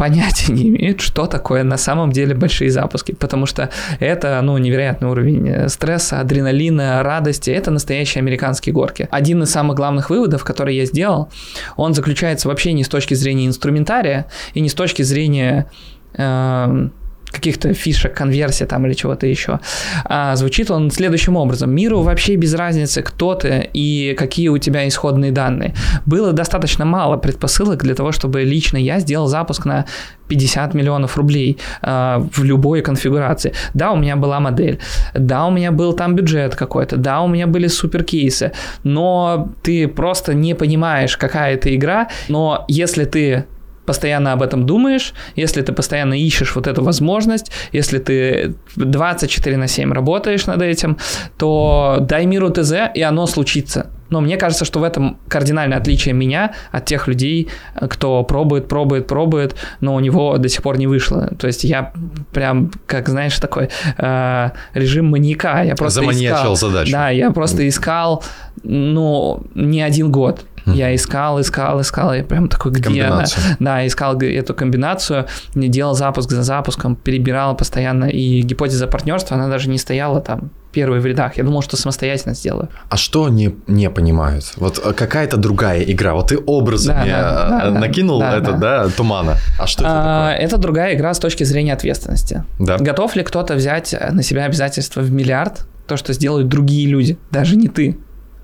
[0.00, 5.10] понятия не имеют, что такое на самом деле большие запуски, потому что это, ну, невероятный
[5.10, 9.08] уровень э, стресса, адреналина, радости, это настоящие американские горки.
[9.10, 11.28] Один из самых главных выводов, который я сделал,
[11.76, 15.70] он заключается вообще не с точки зрения инструментария и не с точки зрения
[16.14, 16.88] э,
[17.30, 19.60] каких-то фишек, конверсии там или чего-то еще.
[20.04, 21.74] А звучит он следующим образом.
[21.74, 25.74] Миру вообще без разницы, кто ты и какие у тебя исходные данные.
[26.06, 29.84] Было достаточно мало предпосылок для того, чтобы лично я сделал запуск на
[30.28, 33.52] 50 миллионов рублей э, в любой конфигурации.
[33.74, 34.78] Да, у меня была модель,
[35.14, 38.52] да, у меня был там бюджет какой-то, да, у меня были супер кейсы,
[38.84, 43.44] но ты просто не понимаешь, какая это игра, но если ты
[43.90, 49.66] постоянно об этом думаешь, если ты постоянно ищешь вот эту возможность, если ты 24 на
[49.66, 50.96] 7 работаешь над этим,
[51.36, 53.86] то дай миру ТЗ, и оно случится.
[54.10, 57.48] Но мне кажется, что в этом кардинальное отличие меня от тех людей,
[57.88, 61.30] кто пробует, пробует, пробует, но у него до сих пор не вышло.
[61.38, 61.92] То есть я
[62.32, 65.62] прям, как знаешь, такой э, режим маньяка.
[65.62, 66.92] Я просто Заманьячил искал, задачу.
[66.92, 68.22] Да, я просто искал,
[68.62, 70.44] ну, не один год.
[70.66, 73.24] Я искал, искал, искал, я прям такой, где она?
[73.58, 79.48] Да, искал эту комбинацию, не делал запуск за запуском, перебирал постоянно, и гипотеза партнерства, она
[79.48, 81.36] даже не стояла там первой в рядах.
[81.36, 82.68] Я думал, что самостоятельно сделаю.
[82.88, 84.52] А что они не понимают?
[84.56, 86.14] Вот э, какая-то другая игра.
[86.14, 88.84] Вот ты образами да, да, э, да, накинул да, это, да.
[88.84, 89.36] да, тумана.
[89.58, 90.46] А что это а, такое?
[90.46, 92.44] Это другая игра с точки зрения ответственности.
[92.58, 92.76] Да.
[92.78, 97.56] Готов ли кто-то взять на себя обязательства в миллиард, то, что сделают другие люди, даже
[97.56, 97.98] не ты?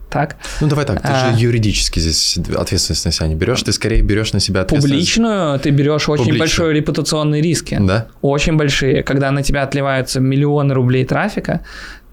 [0.09, 0.37] Так.
[0.61, 1.33] Ну давай так, ты а...
[1.33, 4.93] же юридически здесь ответственность на себя не берешь, ты скорее берешь на себя ответственность.
[4.93, 6.39] Публичную ты берешь очень Публично.
[6.41, 7.79] большие репутационные риски.
[7.81, 8.07] Да.
[8.23, 9.03] Очень большие.
[9.03, 11.63] Когда на тебя отливаются миллионы рублей трафика,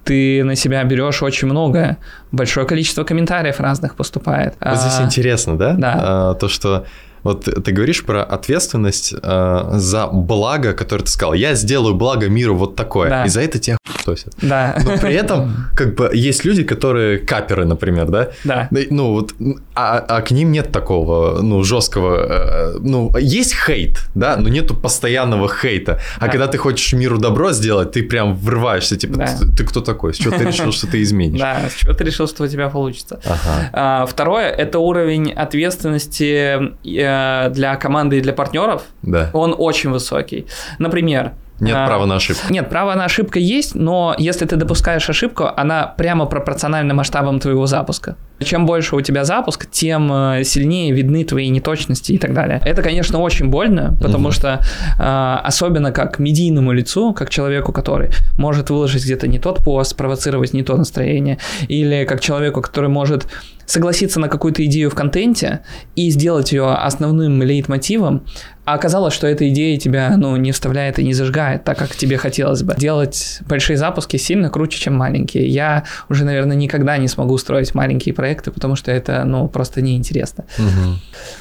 [0.04, 1.98] ты на себя берешь очень многое.
[2.32, 4.56] Большое количество комментариев разных поступает.
[4.60, 5.04] Вот здесь а...
[5.04, 5.74] интересно, да?
[5.74, 5.94] Да.
[5.96, 6.86] А, то, что
[7.24, 11.34] вот ты говоришь про ответственность э, за благо, которое ты сказал.
[11.34, 13.10] Я сделаю благо миру вот такое.
[13.10, 13.26] Да.
[13.26, 14.34] И за это тебя тосят.
[14.42, 14.78] Да.
[14.84, 18.30] Но при этом, как бы, есть люди, которые каперы, например, да?
[18.44, 18.68] Да.
[18.90, 19.34] Ну, вот,
[19.76, 24.76] а, а к ним нет такого, ну, жесткого, э, ну, есть хейт, да, но нету
[24.76, 26.00] постоянного хейта.
[26.18, 26.32] А да.
[26.32, 29.28] когда ты хочешь миру добро сделать, ты прям врываешься, типа, да.
[29.28, 30.14] ты, ты кто такой?
[30.14, 31.40] С чего ты решил, что ты изменишь?
[31.40, 33.20] Да, с чего ты решил, что у тебя получится?
[33.26, 33.70] Ага.
[33.72, 36.74] А, второе, это уровень ответственности
[37.14, 39.30] э, для команды и для партнеров, да.
[39.34, 40.46] он очень высокий.
[40.80, 42.52] Например, нет а, права на ошибку.
[42.52, 47.66] Нет, право на ошибку есть, но если ты допускаешь ошибку, она прямо пропорциональна масштабам твоего
[47.68, 48.16] запуска.
[48.44, 52.62] Чем больше у тебя запуск, тем э, сильнее видны твои неточности и так далее.
[52.64, 54.32] Это, конечно, очень больно, потому угу.
[54.32, 54.62] что
[55.00, 60.54] э, особенно как медийному лицу, как человеку, который может выложить где-то не тот пост, провоцировать
[60.54, 63.28] не то настроение, или как человеку, который может
[63.66, 65.62] согласиться на какую-то идею в контенте
[65.96, 68.26] и сделать ее основным лейтмотивом,
[68.66, 72.18] а оказалось, что эта идея тебя ну, не вставляет и не зажигает так, как тебе
[72.18, 72.76] хотелось бы.
[72.78, 75.48] Делать большие запуски сильно круче, чем маленькие.
[75.48, 80.46] Я уже, наверное, никогда не смогу строить маленькие проекты, потому что это ну, просто неинтересно.
[80.58, 80.96] Угу.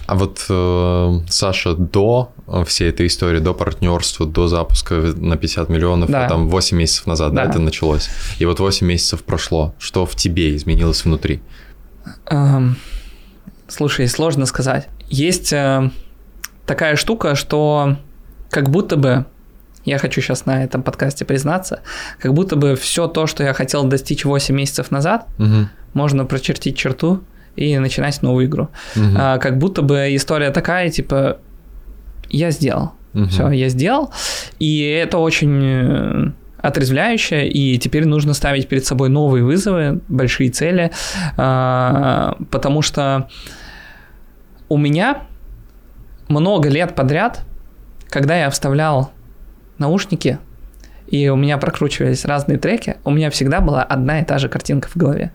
[0.07, 2.33] А вот, э, Саша, до
[2.66, 6.28] всей этой истории, до партнерства, до запуска на 50 миллионов, да.
[6.28, 7.44] там 8 месяцев назад, да.
[7.44, 8.11] да, это началось.
[8.38, 9.74] И вот 8 месяцев прошло.
[9.78, 11.40] Что в тебе изменилось внутри?
[12.26, 12.76] Эм,
[13.68, 14.88] слушай, сложно сказать.
[15.09, 15.90] Есть э,
[16.66, 17.96] такая штука, что
[18.50, 19.24] как будто бы
[19.85, 21.81] я хочу сейчас на этом подкасте признаться,
[22.18, 25.68] как будто бы все то, что я хотел достичь 8 месяцев назад, угу.
[25.94, 27.22] Можно прочертить черту
[27.57, 28.68] и начинать новую игру.
[28.96, 29.05] Угу.
[29.16, 31.38] А, как будто бы история такая, типа,
[32.31, 32.92] я сделал.
[33.14, 33.26] Угу.
[33.26, 34.12] Все, я сделал.
[34.59, 40.92] И это очень э, отрезвляющее, и теперь нужно ставить перед собой новые вызовы, большие цели,
[41.37, 43.28] а, потому что
[44.68, 45.24] у меня
[46.28, 47.44] много лет подряд,
[48.09, 49.12] когда я вставлял
[49.78, 50.38] наушники,
[51.12, 54.88] и у меня прокручивались разные треки, у меня всегда была одна и та же картинка
[54.88, 55.31] в голове.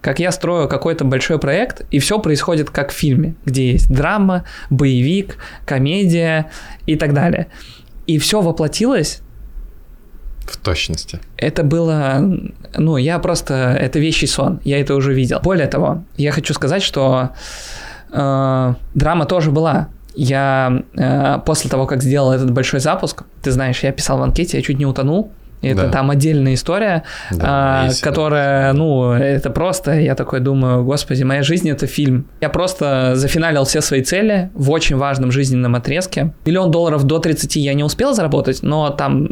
[0.00, 4.44] Как я строю какой-то большой проект, и все происходит как в фильме, где есть драма,
[4.68, 6.50] боевик, комедия
[6.86, 7.46] и так далее.
[8.08, 9.22] И все воплотилось
[10.40, 11.20] в точности.
[11.36, 12.28] Это было,
[12.76, 15.38] ну, я просто, это вещий сон, я это уже видел.
[15.40, 17.30] Более того, я хочу сказать, что
[18.10, 19.88] э, драма тоже была.
[20.14, 24.56] Я э, после того, как сделал этот большой запуск, ты знаешь, я писал в анкете,
[24.58, 25.30] я чуть не утонул,
[25.62, 25.88] это Да.
[25.88, 31.70] там отдельная история, Да, а, которая, ну, это просто, я такой думаю, господи, моя жизнь
[31.70, 32.26] это фильм.
[32.40, 36.32] Я просто зафиналил все свои цели в очень важном жизненном отрезке.
[36.44, 39.28] Миллион долларов до 30 я не успел заработать, но там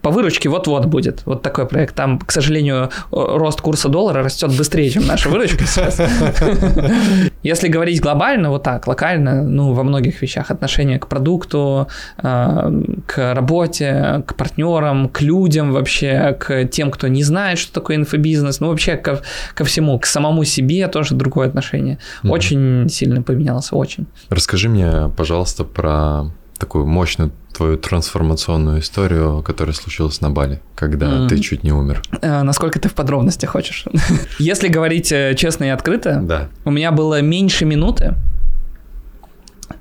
[0.00, 1.22] по выручке вот-вот будет.
[1.26, 1.94] Вот такой проект.
[1.94, 6.00] Там, к сожалению, рост курса доллара растет быстрее, чем наша выручка сейчас.
[7.42, 11.88] Если говорить глобально, вот так, локально, ну, во многих вещах, отношение к продукту,
[12.22, 15.41] э, к работе, к партнерам, к людям
[15.72, 19.20] вообще, к тем, кто не знает, что такое инфобизнес, ну, вообще ко,
[19.54, 21.98] ко всему, к самому себе тоже другое отношение.
[22.22, 22.32] Мгм.
[22.32, 24.06] Очень сильно поменялось, очень.
[24.28, 31.28] Расскажи мне, пожалуйста, про такую мощную твою трансформационную историю, которая случилась на Бали, когда Мгм.
[31.28, 32.00] ты чуть не умер.
[32.22, 33.84] Э, насколько ты в подробности хочешь?
[34.38, 36.48] Если говорить э, честно и открыто, Да.
[36.64, 38.14] У меня было меньше минуты.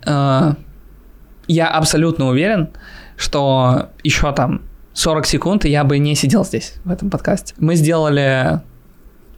[0.05, 0.53] Э,
[1.47, 2.69] Я абсолютно уверен,
[3.17, 4.61] что еще там
[4.93, 7.53] 40 секунд, и я бы не сидел здесь, в этом подкасте.
[7.57, 8.61] Мы сделали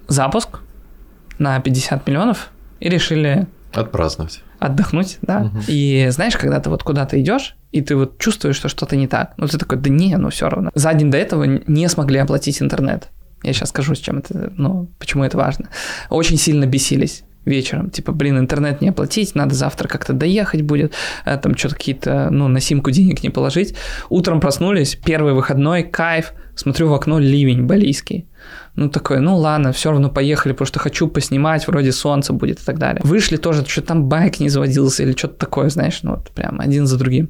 [0.08, 0.60] запуск
[1.40, 4.42] на 50 миллионов и решили Отпраздновать.
[4.60, 5.40] отдохнуть, да.
[5.40, 5.62] Мгм.
[5.68, 9.34] И знаешь, когда ты вот куда-то идешь, и ты вот чувствуешь, что что-то не так,
[9.38, 10.72] ну ты такой, да не, ну все равно.
[10.76, 13.10] За день до этого не смогли оплатить интернет.
[13.44, 15.68] Я сейчас скажу, с чем это, ну, почему это важно.
[16.10, 17.90] Очень сильно бесились вечером.
[17.90, 20.94] Типа, блин, интернет не оплатить, надо завтра как-то доехать будет,
[21.26, 23.76] э, там что-то какие-то, ну, на симку денег не положить.
[24.10, 28.28] Утром проснулись, первый выходной, кайф, смотрю в окно, ливень балийский.
[28.76, 32.80] Ну, такой, ну ладно, все равно поехали, что хочу поснимать, вроде солнце будет и так
[32.80, 33.02] далее.
[33.04, 36.88] Вышли тоже, что там байк не заводился или что-то такое, знаешь, ну, вот прям один
[36.88, 37.30] за другим.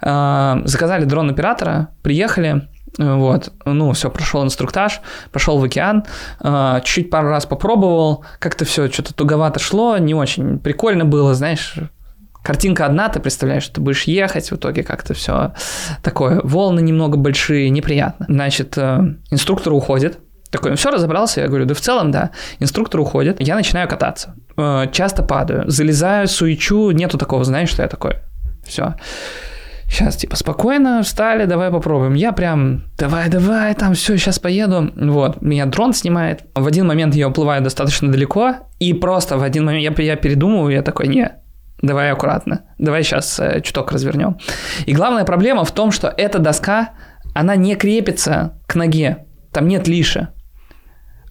[0.00, 5.00] А, Заказали дрон-оператора, приехали, вот, ну, все, прошел инструктаж,
[5.32, 6.04] пошел в океан,
[6.40, 11.76] а, чуть-чуть пару раз попробовал, как-то все что-то туговато шло, не очень прикольно было, знаешь,
[12.42, 15.54] Картинка одна, ты представляешь, что ты будешь ехать, в итоге как-то все
[16.02, 18.26] такое, волны немного большие, неприятно.
[18.28, 20.18] Значит, э, инструктор уходит,
[20.50, 22.32] такой, ну все, разобрался, я говорю, да в целом, да.
[22.58, 27.88] Инструктор уходит, я начинаю кататься, Э, часто падаю, залезаю, суечу, нету такого, знаешь, что я
[27.88, 28.16] такой,
[28.64, 28.94] все.
[29.88, 32.14] Сейчас, типа, спокойно встали, давай попробуем.
[32.14, 34.90] Я прям, давай, давай, там все, сейчас поеду.
[34.96, 36.44] Вот, меня дрон снимает.
[36.54, 40.72] В один момент я уплываю достаточно далеко, и просто в один момент я, я передумываю,
[40.72, 41.30] я такой, не,
[41.80, 44.38] давай аккуратно, давай сейчас э, чуток развернем.
[44.86, 46.90] И главная проблема в том, что эта доска,
[47.34, 50.28] она не крепится к ноге, там нет лиши.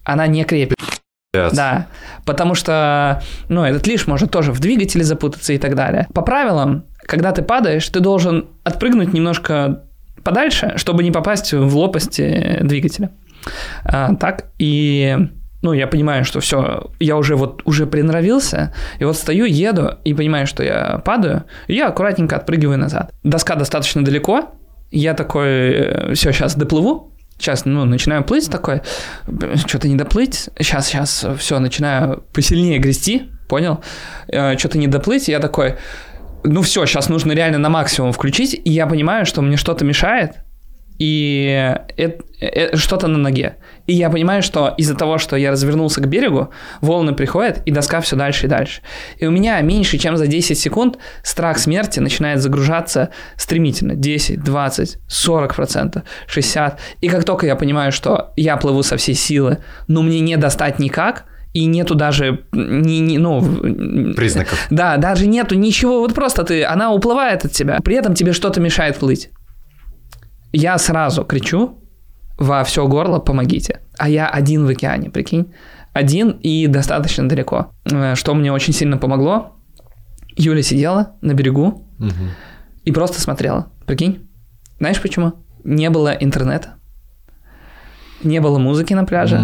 [0.04, 0.84] Она не крепится.
[1.32, 1.86] Да,
[2.24, 6.06] потому что, ну, этот лишь может тоже в двигателе запутаться и так далее.
[6.14, 9.84] По правилам, когда ты падаешь, ты должен отпрыгнуть немножко
[10.22, 13.10] подальше, чтобы не попасть в лопасти двигателя.
[13.84, 15.16] А, так, и,
[15.62, 20.14] ну, я понимаю, что все, я уже вот уже приноровился, и вот стою, еду, и
[20.14, 23.12] понимаю, что я падаю, и я аккуратненько отпрыгиваю назад.
[23.22, 24.54] Доска достаточно далеко,
[24.90, 28.82] я такой, все, сейчас доплыву, Сейчас, ну, начинаю плыть такой,
[29.66, 33.82] что-то не доплыть, сейчас, сейчас, все, начинаю посильнее грести, понял?
[34.28, 35.74] Что-то не доплыть, я такой,
[36.44, 40.36] ну все, сейчас нужно реально на максимум включить, и я понимаю, что мне что-то мешает,
[40.98, 43.56] и это, это, что-то на ноге.
[43.86, 48.00] И я понимаю, что из-за того, что я развернулся к берегу, волны приходят, и доска
[48.00, 48.80] все дальше и дальше.
[49.18, 53.96] И у меня меньше, чем за 10 секунд страх смерти начинает загружаться стремительно.
[53.96, 56.78] 10, 20, 40 процентов, 60.
[57.00, 60.78] И как только я понимаю, что я плыву со всей силы, но мне не достать
[60.78, 61.24] никак,
[61.54, 63.40] и нету даже ни, ни, ну,
[64.14, 64.66] признаков.
[64.70, 68.60] Да, даже нету ничего, вот просто ты, она уплывает от тебя, при этом тебе что-то
[68.60, 69.30] мешает плыть.
[70.52, 71.78] Я сразу кричу
[72.36, 73.80] во все горло «помогите».
[73.98, 75.52] А я один в океане, прикинь.
[75.92, 77.70] Один и достаточно далеко.
[78.14, 79.56] Что мне очень сильно помогло.
[80.36, 82.12] Юля сидела на берегу Угу.
[82.84, 83.70] и просто смотрела.
[83.86, 84.28] Прикинь?
[84.80, 85.34] Знаешь почему?
[85.62, 86.74] Не было интернета.
[88.24, 89.38] Не было музыки на пляже.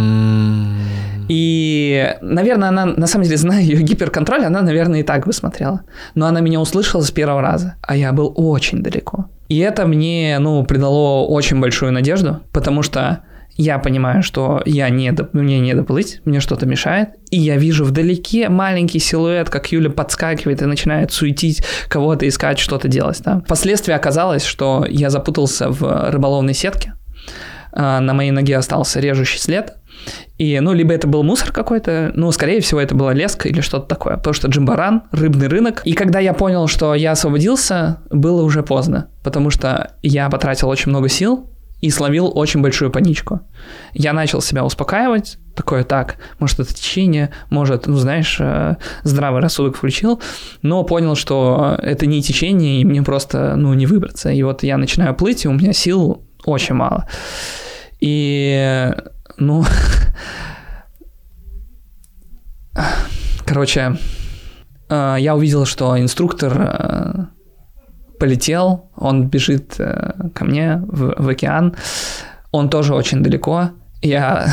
[1.33, 5.83] И, наверное, она, на самом деле, зная ее гиперконтроль, она, наверное, и так бы смотрела.
[6.17, 9.27] Но она меня услышала с первого раза, а я был очень далеко.
[9.49, 13.23] И это мне, ну, придало очень большую надежду, потому что
[13.57, 18.49] я понимаю, что я не, мне не доплыть, мне что-то мешает, и я вижу вдалеке
[18.49, 23.23] маленький силуэт, как Юля подскакивает и начинает суетить, кого-то искать, что-то делать.
[23.25, 23.41] Да?
[23.45, 26.95] Впоследствии оказалось, что я запутался в рыболовной сетке,
[27.73, 29.77] на моей ноге остался режущий след,
[30.39, 33.87] и, ну, либо это был мусор какой-то, ну, скорее всего, это была леска или что-то
[33.87, 35.83] такое, потому что Джимбаран, рыбный рынок.
[35.85, 40.91] И когда я понял, что я освободился, было уже поздно, потому что я потратил очень
[40.91, 43.41] много сил, и словил очень большую паничку.
[43.95, 49.77] Я начал себя успокаивать, такое так, может это течение, может, ну знаешь, э, здравый рассудок
[49.77, 50.21] включил,
[50.63, 54.31] но понял, что это не течение, и мне просто, ну, не выбраться.
[54.31, 57.09] И вот я начинаю плыть, и у меня сил очень мало.
[58.01, 58.93] И,
[59.41, 59.65] ну,
[63.45, 63.97] короче,
[64.89, 67.27] э, я увидел, что инструктор э,
[68.19, 69.77] полетел, он бежит
[70.35, 71.75] ко мне в, в океан,
[72.53, 73.71] он тоже очень далеко.
[74.03, 74.47] Я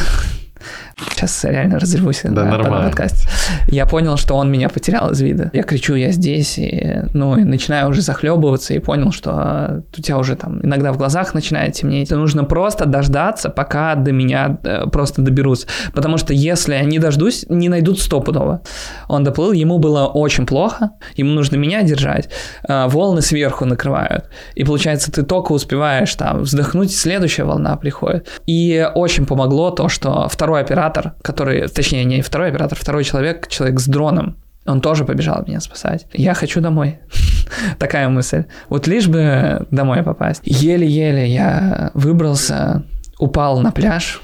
[0.99, 2.87] Сейчас реально разрывусь да, на нормально.
[2.87, 3.27] подкасте.
[3.67, 5.51] Я понял, что он меня потерял из вида.
[5.53, 10.17] Я кричу, я здесь, и, ну, и начинаю уже захлебываться, и понял, что у тебя
[10.17, 12.09] уже там иногда в глазах начинает темнеть.
[12.09, 15.67] Нужно просто дождаться, пока до меня э, просто доберутся.
[15.93, 18.61] Потому что если я не дождусь, не найдут стопудово.
[19.07, 22.29] Он доплыл, ему было очень плохо, ему нужно меня держать.
[22.67, 24.25] Э, волны сверху накрывают.
[24.55, 28.27] И получается, ты только успеваешь там вздохнуть, следующая волна приходит.
[28.47, 30.86] И очень помогло то, что второй оператор,
[31.21, 36.07] который, точнее, не второй оператор, второй человек, человек с дроном, он тоже побежал меня спасать.
[36.13, 36.99] Я хочу домой.
[37.79, 38.43] Такая мысль.
[38.69, 40.41] Вот лишь бы домой попасть.
[40.43, 42.83] Еле-еле я выбрался,
[43.17, 44.21] упал на пляж.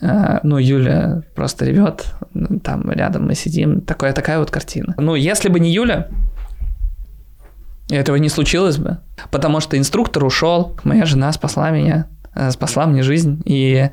[0.00, 2.06] А, ну, Юля просто ревет,
[2.64, 3.82] там рядом мы сидим.
[3.82, 4.94] Такая, такая вот картина.
[4.96, 6.08] Ну, если бы не Юля,
[7.90, 8.98] этого не случилось бы.
[9.30, 12.06] Потому что инструктор ушел, моя жена спасла меня.
[12.34, 13.42] Э, спасла мне жизнь.
[13.44, 13.90] И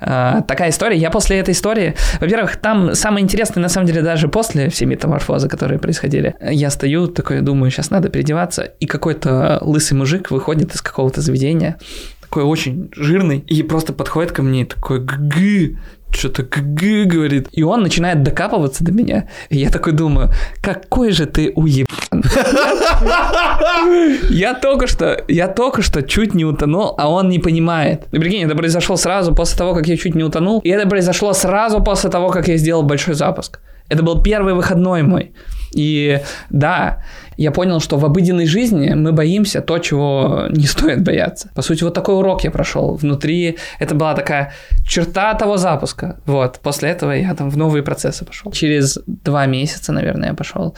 [0.00, 0.96] э, такая история.
[0.96, 5.48] Я после этой истории, во-первых, там самое интересное, на самом деле, даже после всей метаморфозы,
[5.48, 10.82] которые происходили, я стою, такой думаю, сейчас надо переодеваться, и какой-то лысый мужик выходит из
[10.82, 11.78] какого-то заведения,
[12.20, 15.78] такой очень жирный, и просто подходит ко мне, такой, гы,
[16.12, 17.48] что-то г говорит.
[17.52, 19.28] И он начинает докапываться до меня.
[19.48, 20.30] И я такой думаю,
[20.62, 21.88] какой же ты уебан.
[24.30, 28.04] Я только что, я только что чуть не утонул, а он не понимает.
[28.12, 30.60] И прикинь, это произошло сразу после того, как я чуть не утонул.
[30.60, 33.60] И это произошло сразу после того, как я сделал большой запуск.
[33.88, 35.32] Это был первый выходной мой.
[35.72, 36.20] И
[36.50, 37.04] да,
[37.42, 41.50] я понял, что в обыденной жизни мы боимся то, чего не стоит бояться.
[41.54, 42.96] По сути, вот такой урок я прошел.
[42.96, 44.52] Внутри это была такая
[44.86, 46.20] черта того запуска.
[46.26, 46.58] Вот.
[46.62, 48.52] После этого я там в новые процессы пошел.
[48.52, 50.76] Через два месяца, наверное, я пошел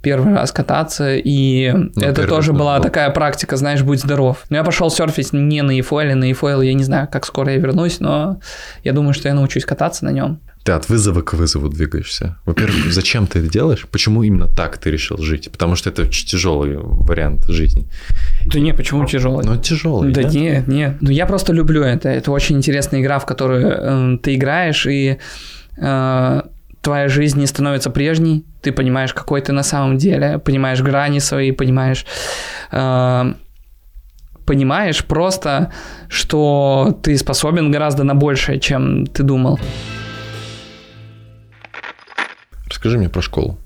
[0.00, 2.84] первый раз кататься, и ну, это тоже была был.
[2.84, 4.44] такая практика, знаешь, будь здоров.
[4.48, 7.58] Но я пошел серфить не на EFOIL, на EFOIL я не знаю, как скоро я
[7.58, 8.40] вернусь, но
[8.82, 12.36] я думаю, что я научусь кататься на нем ты от вызова к вызову двигаешься.
[12.44, 13.86] Во-первых, зачем ты это делаешь?
[13.90, 15.50] Почему именно так ты решил жить?
[15.50, 17.86] Потому что это очень тяжелый вариант жизни.
[18.44, 19.46] Да не, почему тяжелый?
[19.46, 20.12] Ну, тяжелый.
[20.12, 20.68] Да нет, нет.
[20.68, 20.96] нет.
[21.00, 22.10] Ну, я просто люблю это.
[22.10, 25.16] Это очень интересная игра, в которую э, ты играешь, и
[25.78, 26.42] э,
[26.82, 28.44] твоя жизнь не становится прежней.
[28.60, 32.04] Ты понимаешь, какой ты на самом деле, понимаешь грани свои, понимаешь...
[32.72, 33.32] Э,
[34.44, 35.70] понимаешь просто,
[36.08, 39.58] что ты способен гораздо на большее, чем ты думал.
[42.68, 43.58] Расскажи мне про школу.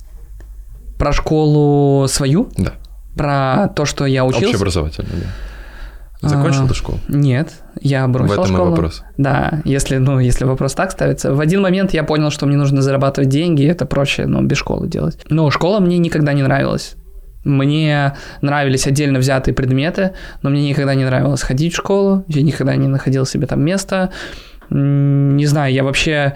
[0.99, 2.49] Про школу свою?
[2.57, 2.75] Да.
[3.17, 4.47] Про то, что я учился?
[4.47, 6.29] Общеобразовательную, да.
[6.29, 7.01] Закончил а, ты школу?
[7.09, 8.43] Нет, я бросил школу.
[8.43, 8.69] В этом школу.
[8.69, 9.03] и вопрос.
[9.17, 11.35] Да, если, ну, если вопрос так ставится.
[11.35, 14.87] В один момент я понял, что мне нужно зарабатывать деньги, это проще, ну, без школы
[14.87, 15.19] делать.
[15.29, 16.95] Но школа мне никогда не нравилась.
[17.43, 20.12] Мне нравились отдельно взятые предметы,
[20.43, 24.11] но мне никогда не нравилось ходить в школу, я никогда не находил себе там места.
[24.75, 26.35] Не знаю, я вообще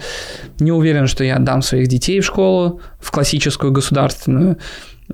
[0.59, 4.59] не уверен, что я отдам своих детей в школу, в классическую государственную.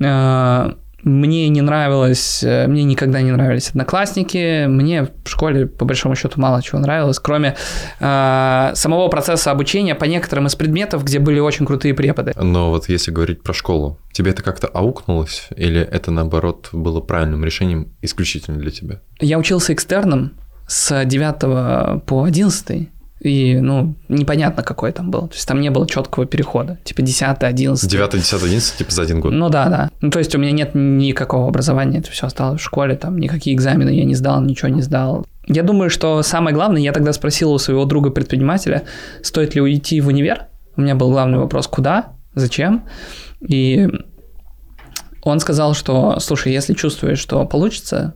[0.03, 6.15] А, мне не нравилось, э, мне никогда не нравились одноклассники, мне в школе по большому
[6.15, 7.57] счету мало чего нравилось, кроме
[7.99, 12.33] э, самого процесса обучения по некоторым из предметов, где были очень крутые преподы.
[12.37, 17.45] Но вот если говорить про школу, тебе это как-то аукнулось или это наоборот было правильным
[17.45, 19.01] решением исключительно для тебя?
[19.21, 20.35] Я учился экстерном
[20.69, 22.89] с 9 по 11
[23.23, 25.29] и, ну, непонятно, какой там был.
[25.29, 26.79] То есть там не было четкого перехода.
[26.83, 27.89] Типа 10, 11.
[27.89, 29.33] 9, 10, 11, типа за один год.
[29.33, 29.91] Ну да, да.
[30.01, 32.01] Ну, то есть у меня нет никакого образования.
[32.01, 35.25] Это все осталось в школе, там никакие экзамены я не сдал, ничего не сдал.
[35.47, 38.83] Я думаю, что самое главное, я тогда спросил у своего друга-предпринимателя,
[39.23, 40.47] стоит ли уйти в универ.
[40.77, 42.85] У меня был главный вопрос, куда, зачем.
[43.41, 43.89] И
[45.23, 48.15] он сказал, что, слушай, если чувствуешь, что получится,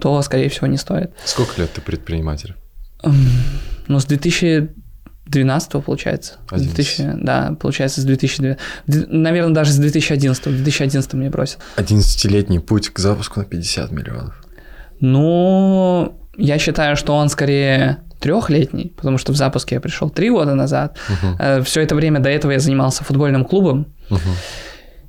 [0.00, 1.12] то, скорее всего, не стоит.
[1.24, 2.54] Сколько лет ты предприниматель?
[3.92, 6.38] Ну, с 2012 получается.
[6.50, 8.58] 2000, да, получается, с 2012.
[9.10, 10.46] Наверное, даже с 2011.
[10.46, 11.58] В 2011 мне бросил.
[11.76, 14.34] 11-летний путь к запуску на 50 миллионов.
[15.00, 20.54] Ну, я считаю, что он скорее трехлетний, потому что в запуске я пришел три года
[20.54, 20.96] назад.
[21.08, 21.36] Угу.
[21.38, 23.92] Э, Все это время до этого я занимался футбольным клубом.
[24.10, 24.20] Угу.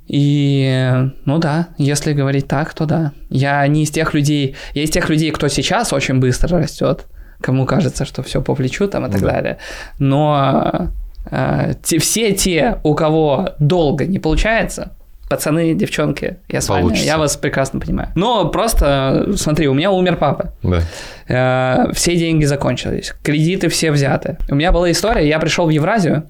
[0.06, 0.92] И,
[1.24, 3.12] ну да, если говорить так, то да.
[3.30, 7.06] Я не из тех людей, я из тех людей, кто сейчас очень быстро растет,
[7.44, 9.30] кому кажется, что все по плечу там и так Да.
[9.32, 9.56] далее.
[9.98, 10.88] Но
[11.30, 14.92] э, те, все те, у кого долго не получается,
[15.28, 17.06] пацаны, девчонки, я с вами, Получится.
[17.06, 18.08] я вас прекрасно понимаю.
[18.14, 20.52] Но просто, смотри, у меня умер папа.
[20.62, 20.80] Да.
[21.28, 24.36] Э, все деньги закончились, кредиты все взяты.
[24.50, 26.22] У меня была история, я пришел в Евразию,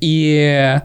[0.00, 0.78] и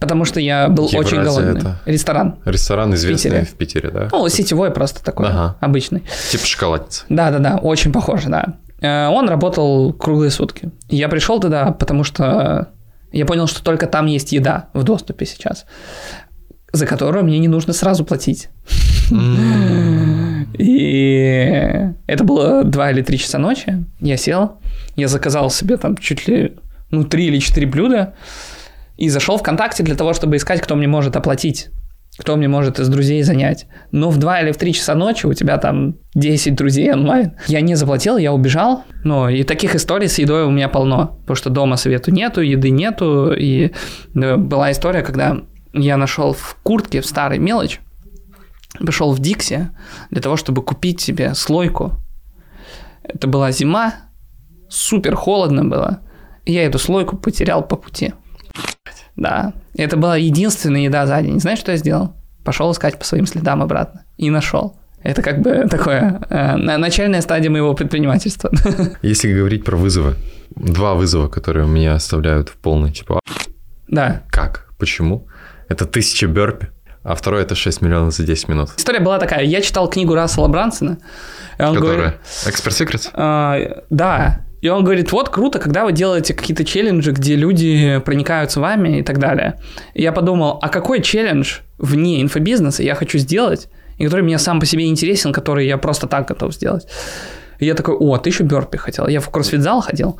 [0.00, 1.60] потому что я был Евразия очень голодный.
[1.60, 1.80] это?
[1.86, 2.36] Ресторан.
[2.44, 3.44] Ресторан известный Питере.
[3.44, 4.08] в Питере, да?
[4.12, 5.56] Ну, сетевой просто такой, Ага.
[5.60, 6.02] обычный.
[6.30, 7.04] Типа шоколадница.
[7.08, 8.54] Да-да-да, очень похоже, да.
[8.80, 10.70] Э, Он работал круглые сутки.
[10.88, 12.68] Я пришел туда, потому что
[13.12, 15.64] я понял, что только там есть еда в доступе сейчас,
[16.72, 18.48] за которую мне не нужно сразу платить.
[20.58, 23.84] И это было 2 или 3 часа ночи.
[24.00, 24.58] Я сел,
[24.96, 26.56] я заказал себе там чуть ли,
[26.90, 28.14] ну, 3 или 4 блюда
[28.98, 31.68] и зашел ВКонтакте для того, чтобы искать, кто мне может оплатить,
[32.18, 33.66] кто мне может из друзей занять.
[33.92, 37.36] Но в 2 или в 3 часа ночи у тебя там 10 друзей онлайн.
[37.46, 38.82] Я не заплатил, я убежал.
[39.04, 42.70] Ну, и таких историй с едой у меня полно, потому что дома свету нету, еды
[42.70, 43.32] нету.
[43.32, 43.70] И
[44.16, 45.38] э, была история, когда
[45.72, 47.80] я нашел в куртке, в старой мелочь,
[48.84, 49.70] пошел в Дикси
[50.10, 51.92] для того, чтобы купить себе слойку.
[53.04, 53.94] Это была зима,
[54.68, 56.00] супер холодно было.
[56.44, 58.12] И я эту слойку потерял по пути.
[59.18, 61.40] Да, это была единственная еда за день.
[61.40, 62.14] Знаешь, что я сделал?
[62.44, 64.04] Пошел искать по своим следам обратно.
[64.16, 64.76] И нашел.
[65.02, 68.50] Это как бы такое э, на- начальная стадия моего предпринимательства.
[69.02, 70.14] Если говорить про вызовы,
[70.56, 73.30] два вызова, которые меня оставляют в полный, типа, «А,
[73.88, 74.22] Да.
[74.30, 75.26] как, почему?
[75.68, 76.68] Это тысяча бёрпи,
[77.02, 78.70] а второе это 6 миллионов за 10 минут.
[78.76, 79.44] История была такая.
[79.44, 80.98] Я читал книгу Рассела Брансона.
[81.58, 82.18] он говорит- Которая?
[82.46, 83.10] Expert Secrets?
[83.14, 83.58] А,
[83.90, 84.44] да.
[84.60, 89.02] И он говорит, вот круто, когда вы делаете какие-то челленджи, где люди проникаются вами и
[89.02, 89.60] так далее.
[89.94, 94.60] И я подумал, а какой челлендж вне инфобизнеса я хочу сделать, и который мне сам
[94.60, 96.86] по себе интересен, который я просто так готов сделать.
[97.58, 99.08] И я такой, о, тысячу бёрпи хотел.
[99.08, 100.18] Я в кроссфит-зал ходил,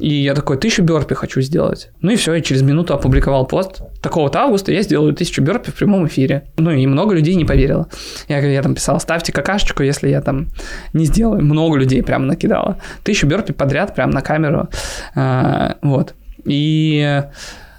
[0.00, 1.90] и я такой, тысячу бёрпи хочу сделать.
[2.00, 3.80] Ну и все, и через минуту опубликовал пост.
[4.02, 6.48] Такого-то августа я сделаю тысячу бёрпи в прямом эфире.
[6.56, 7.88] Ну и много людей не поверило.
[8.28, 10.48] Я, я там писал, ставьте какашечку, если я там
[10.92, 11.42] не сделаю.
[11.42, 12.80] Много людей прям накидало.
[13.02, 14.68] Тысячу бёрпи подряд прям на камеру.
[15.14, 16.14] А, вот.
[16.44, 17.22] И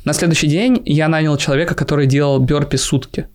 [0.04, 3.28] на следующий день я нанял человека, который делал бёрпи сутки.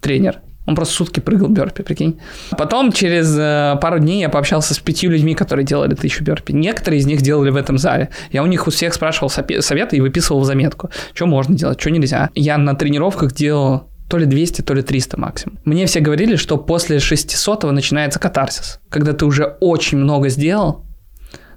[0.00, 0.40] Тренер.
[0.66, 2.20] Он просто сутки прыгал бёрпи, прикинь.
[2.56, 6.52] Потом через э, пару дней я пообщался с пятью людьми, которые делали тысячу бёрпи.
[6.52, 8.10] Некоторые из них делали в этом зале.
[8.30, 11.90] Я у них у всех спрашивал советы и выписывал в заметку, что можно делать, что
[11.90, 12.30] нельзя.
[12.34, 15.58] Я на тренировках делал то ли 200, то ли 300 максимум.
[15.64, 18.78] Мне все говорили, что после 600 начинается катарсис.
[18.90, 20.84] Когда ты уже очень много сделал,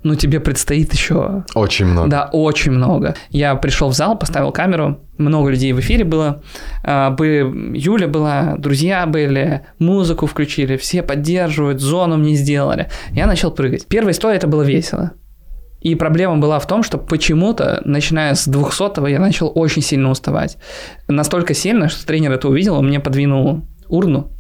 [0.06, 2.10] но тебе предстоит еще Очень много.
[2.10, 3.16] да, очень много.
[3.32, 6.44] Я пришел в зал, поставил камеру, много людей в эфире было,
[6.84, 12.88] а, Юля была, друзья были, музыку включили, все поддерживают, зону мне сделали.
[13.14, 13.88] Я начал прыгать.
[13.88, 15.14] Первые сто это было весело.
[15.82, 20.58] И проблема была в том, что почему-то, начиная с 200 я начал очень сильно уставать.
[21.08, 24.32] Настолько сильно, что тренер это увидел, он мне подвинул урну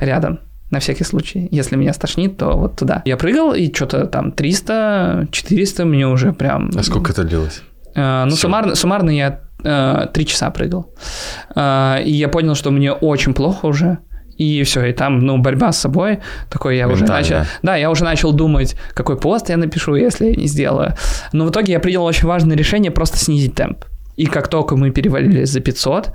[0.00, 0.40] рядом.
[0.70, 1.48] На всякий случай.
[1.50, 3.02] Если меня стошнит, то вот туда.
[3.04, 6.70] Я прыгал, и что-то там 300, 400 мне уже прям...
[6.76, 7.62] А сколько это длилось?
[7.94, 10.94] Э, ну, суммарно, суммарно я э, три часа прыгал.
[11.56, 13.98] Э, и я понял, что мне очень плохо уже.
[14.36, 17.44] И все, и там, ну, борьба с собой, такой я уже начал...
[17.62, 20.94] Да, я уже начал думать, какой пост я напишу, если я не сделаю.
[21.32, 23.84] Но в итоге я принял очень важное решение просто снизить темп.
[24.16, 26.12] И как только мы перевалили за 500,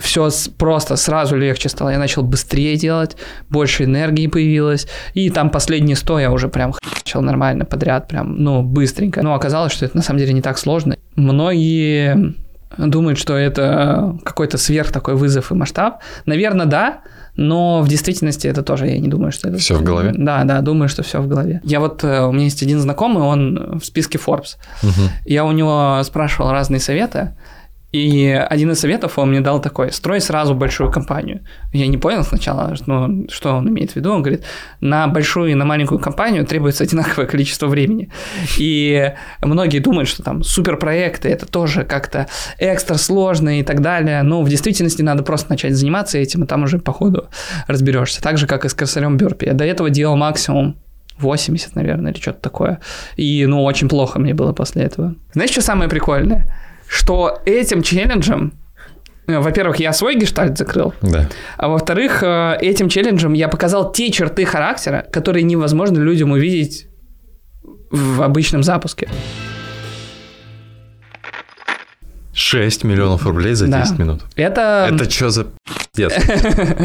[0.00, 1.90] все просто сразу легче стало.
[1.90, 3.16] Я начал быстрее делать,
[3.48, 4.86] больше энергии появилось.
[5.14, 9.22] И там последние 100 я уже прям начал нормально подряд, прям, ну, быстренько.
[9.22, 10.96] Но оказалось, что это на самом деле не так сложно.
[11.16, 12.34] Многие
[12.78, 16.00] думают, что это какой-то сверх такой вызов и масштаб.
[16.26, 17.00] Наверное, да,
[17.36, 19.58] но в действительности это тоже, я не думаю, что это...
[19.58, 20.12] Всё в голове?
[20.16, 21.60] Да, да, думаю, что все в голове.
[21.64, 24.56] Я вот, э, у меня есть один знакомый, он в списке Forbes.
[24.82, 25.08] Мгм.
[25.24, 27.34] Я у него спрашивал разные советы,
[27.92, 31.40] и один из советов он мне дал такой, строй сразу большую компанию.
[31.72, 34.12] Я не понял сначала, ну, что он имеет в виду.
[34.12, 34.44] Он говорит,
[34.80, 38.10] на большую и на маленькую компанию требуется одинаковое количество времени.
[38.58, 39.12] И
[39.42, 42.28] многие думают, что там суперпроекты, это тоже как-то
[42.58, 44.22] экстра сложно и так далее.
[44.22, 47.28] Но в действительности надо просто начать заниматься этим, и там уже по ходу
[47.66, 48.22] разберешься.
[48.22, 49.46] Так же, как и с кросарем Бёрпи.
[49.46, 50.76] Я до этого делал максимум
[51.18, 52.80] 80, наверное, или что-то такое.
[53.16, 55.16] И, ну, очень плохо мне было после этого.
[55.32, 56.46] Знаешь, что самое прикольное?
[56.90, 58.52] Что этим челленджем,
[59.28, 61.28] э, во-первых, я свой гештальт закрыл, Да.
[61.56, 66.88] а во-вторых, э, этим челленджем я показал те черты характера, которые невозможно людям увидеть
[67.92, 69.08] в обычном запуске.
[72.32, 73.82] 6 миллионов рублей за Да.
[73.82, 74.22] 10 минут.
[74.34, 75.46] Это, Это что за
[75.92, 76.12] пиздец?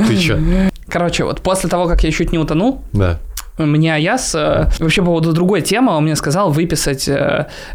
[0.08, 0.38] Ты чё?
[0.88, 3.18] короче, вот после того, как я чуть не утонул, Да.
[3.58, 7.10] Мне Аяс э, вообще по поводу другой темы, он мне сказал выписать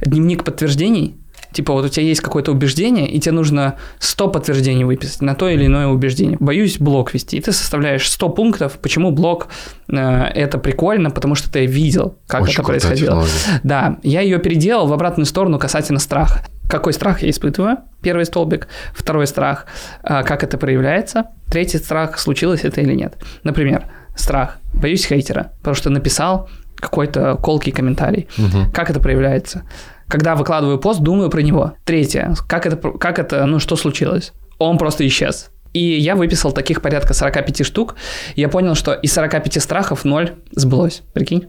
[0.03, 1.17] дневник подтверждений.
[1.53, 5.49] Типа вот у тебя есть какое-то убеждение, и тебе нужно 100 подтверждений выписать на то
[5.49, 6.37] или иное убеждение.
[6.41, 7.37] Боюсь блок вести.
[7.37, 9.49] И ты составляешь 100 пунктов, почему блок
[9.89, 13.07] э, это прикольно, потому что ты видел, как Очень это происходило.
[13.25, 13.61] технология.
[13.63, 16.45] Да, я ее переделал в обратную сторону касательно страха.
[16.69, 17.79] Какой страх я испытываю?
[18.01, 18.69] Первый столбик.
[18.95, 19.67] Второй страх,
[20.03, 21.27] а, как это проявляется.
[21.51, 23.15] Третий страх, случилось это или нет.
[23.43, 24.59] Например, страх.
[24.73, 28.29] Боюсь хейтера, потому что написал какой-то колкий комментарий.
[28.37, 28.71] Мгм.
[28.73, 29.63] Как это проявляется?
[30.11, 31.75] Когда выкладываю пост, думаю про него.
[31.85, 32.35] Третье.
[32.49, 34.33] Как это, как это, ну что случилось?
[34.59, 35.51] Он просто исчез.
[35.73, 37.95] И я выписал таких порядка 45 штук.
[38.35, 41.03] Я понял, что из 45 страхов 0 сбылось.
[41.15, 41.47] Прикинь?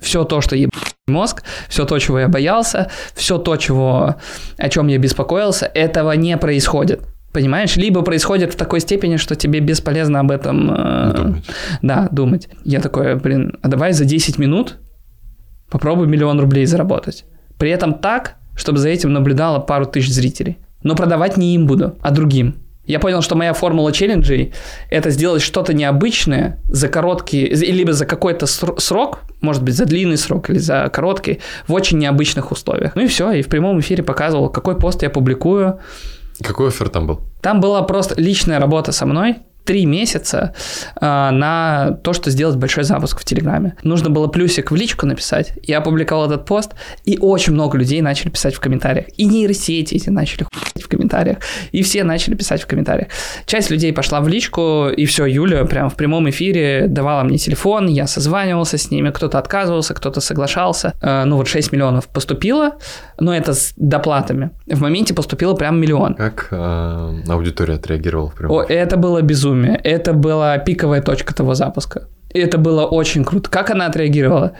[0.00, 0.70] Все то, что еб
[1.06, 4.16] мозг, все то, чего я боялся, все то, чего,
[4.56, 7.02] о чем я беспокоился, этого не происходит.
[7.32, 7.76] Понимаешь?
[7.76, 11.44] Либо происходит в такой степени, что тебе бесполезно об этом э, Думать.
[11.82, 12.48] да, думать.
[12.64, 14.78] Я такой, блин, а давай за 10 минут
[15.70, 17.26] попробуй миллион рублей заработать.
[17.58, 20.58] При этом так, чтобы за этим наблюдало пару тысяч зрителей.
[20.82, 22.56] Но продавать не им буду, а другим.
[22.84, 24.54] Я понял, что моя формула челленджей–
[24.90, 30.16] это сделать что-то необычное за короткий, либо за какой-то ср- срок, может быть, за длинный
[30.16, 32.94] срок или за короткий, в очень необычных условиях.
[32.96, 35.80] Ну и все, и в прямом эфире показывал, какой пост я публикую,
[36.42, 37.20] Какой офер там был?
[37.42, 39.36] там была просто личная работа со мной,
[39.68, 40.54] три месяца
[40.96, 43.76] а, на то, что сделать большой запуск в Телеграме.
[43.82, 45.52] Нужно было плюсик в личку написать.
[45.62, 46.70] Я опубликовал этот пост,
[47.04, 49.08] и очень много людей начали писать в комментариях.
[49.18, 50.46] И нейросети эти начали
[50.82, 51.36] в комментариях.
[51.70, 53.08] И все начали писать в комментариях.
[53.44, 57.88] Часть людей пошла в личку, и все, Юля прям в прямом эфире давала мне телефон,
[57.88, 60.94] я созванивался с ними, кто-то отказывался, кто-то соглашался.
[61.02, 62.78] А, ну вот 6 миллионов поступило,
[63.20, 64.50] но это с доплатами.
[64.66, 66.14] В моменте поступило прям миллион.
[66.14, 69.57] Как э, аудитория отреагировала в О, это было безумие.
[69.66, 72.08] Это была пиковая точка того запуска.
[72.32, 73.50] И это было очень круто.
[73.50, 74.52] Как она отреагировала?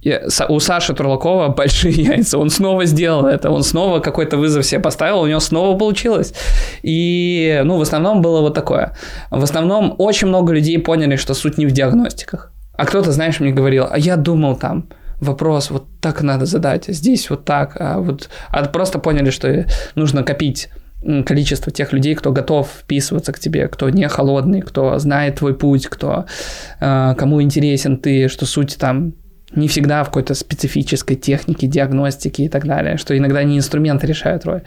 [0.00, 2.38] Я- у Саши Турлакова большие яйца.
[2.38, 3.50] Он снова сделал это.
[3.50, 5.20] Он снова какой-то вызов себе поставил.
[5.20, 6.34] У него снова получилось.
[6.82, 8.96] И, ну, в основном было вот такое.
[9.30, 12.52] В основном очень много людей поняли, что суть не в диагностиках.
[12.76, 14.88] А кто-то, знаешь, мне говорил, а я думал там,
[15.20, 19.66] вопрос вот так надо задать, а здесь вот так, а вот а просто поняли, что
[19.96, 20.68] нужно копить
[21.00, 25.86] количество тех людей, кто готов вписываться к тебе, кто не холодный, кто знает твой путь,
[25.86, 26.26] кто
[26.80, 29.14] э, кому интересен ты, что суть там
[29.52, 34.44] не всегда в какой-то специфической технике, диагностике и так далее, что иногда не инструменты решают
[34.44, 34.62] роль.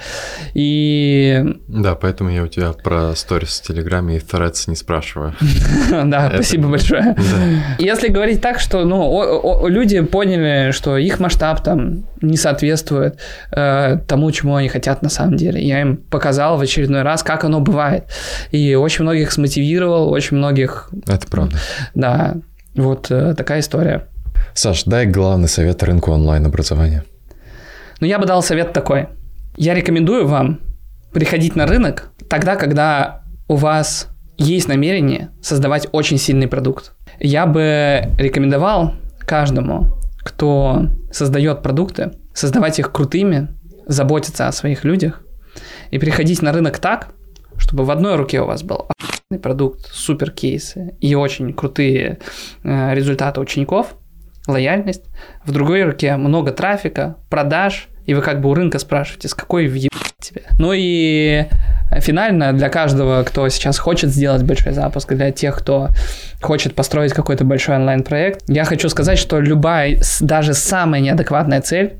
[0.53, 5.35] И Да, поэтому я у тебя про сторис в Телеграме и Threads не спрашиваю.
[5.91, 7.15] да, спасибо большое.
[7.79, 13.19] Если говорить так, что ну, люди поняли, что их масштаб там не соответствует
[13.51, 15.61] э, тому, чему они хотят на самом деле.
[15.61, 18.05] Я им показал в очередной раз, как оно бывает.
[18.51, 21.57] И очень многих смотивировал, очень многих, Это правда.
[21.93, 22.35] да,
[22.75, 24.07] вот э, такая история.
[24.53, 27.03] Саш, дай главный совет рынку онлайн-образования.
[27.99, 29.07] Но я бы дал совет такой.
[29.55, 30.59] Я рекомендую вам
[31.13, 36.93] приходить на рынок тогда, когда у вас есть намерение создавать очень сильный продукт.
[37.19, 43.49] Я бы рекомендовал каждому, кто создает продукты, создавать их крутыми,
[43.87, 45.21] заботиться о своих людях
[45.91, 47.09] и приходить на рынок так,
[47.57, 48.87] чтобы в одной руке у вас был
[49.41, 52.19] продукт, супер кейсы и очень крутые
[52.63, 53.95] э, результаты учеников,
[54.51, 55.05] лояльность,
[55.43, 59.67] в другой руке много трафика, продаж, и вы как бы у рынка спрашиваете, с какой
[59.67, 60.43] въебать тебе.
[60.59, 61.45] Ну и
[61.99, 65.89] финально для каждого, кто сейчас хочет сделать большой запуск, для тех, кто
[66.41, 71.95] хочет построить какой-то большой онлайн-проект, я хочу сказать, что любая, даже самая неадекватная цель,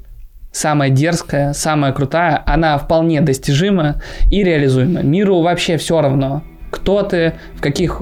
[0.51, 5.01] самая дерзкая, самая крутая, она вполне достижима и реализуема.
[5.01, 8.01] Миру вообще все равно, кто ты, в каких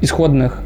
[0.00, 0.60] исходных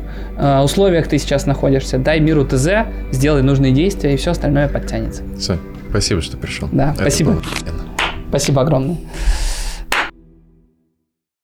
[0.64, 1.98] условиях ты сейчас находишься.
[1.98, 2.68] Дай миру ТЗ,
[3.12, 5.22] сделай нужные действия, и все остальное подтянется.
[5.38, 5.58] Все,
[5.90, 6.68] спасибо, что пришел.
[6.72, 7.32] Да, Это спасибо.
[7.32, 7.42] было.
[8.28, 8.96] Спасибо огромное.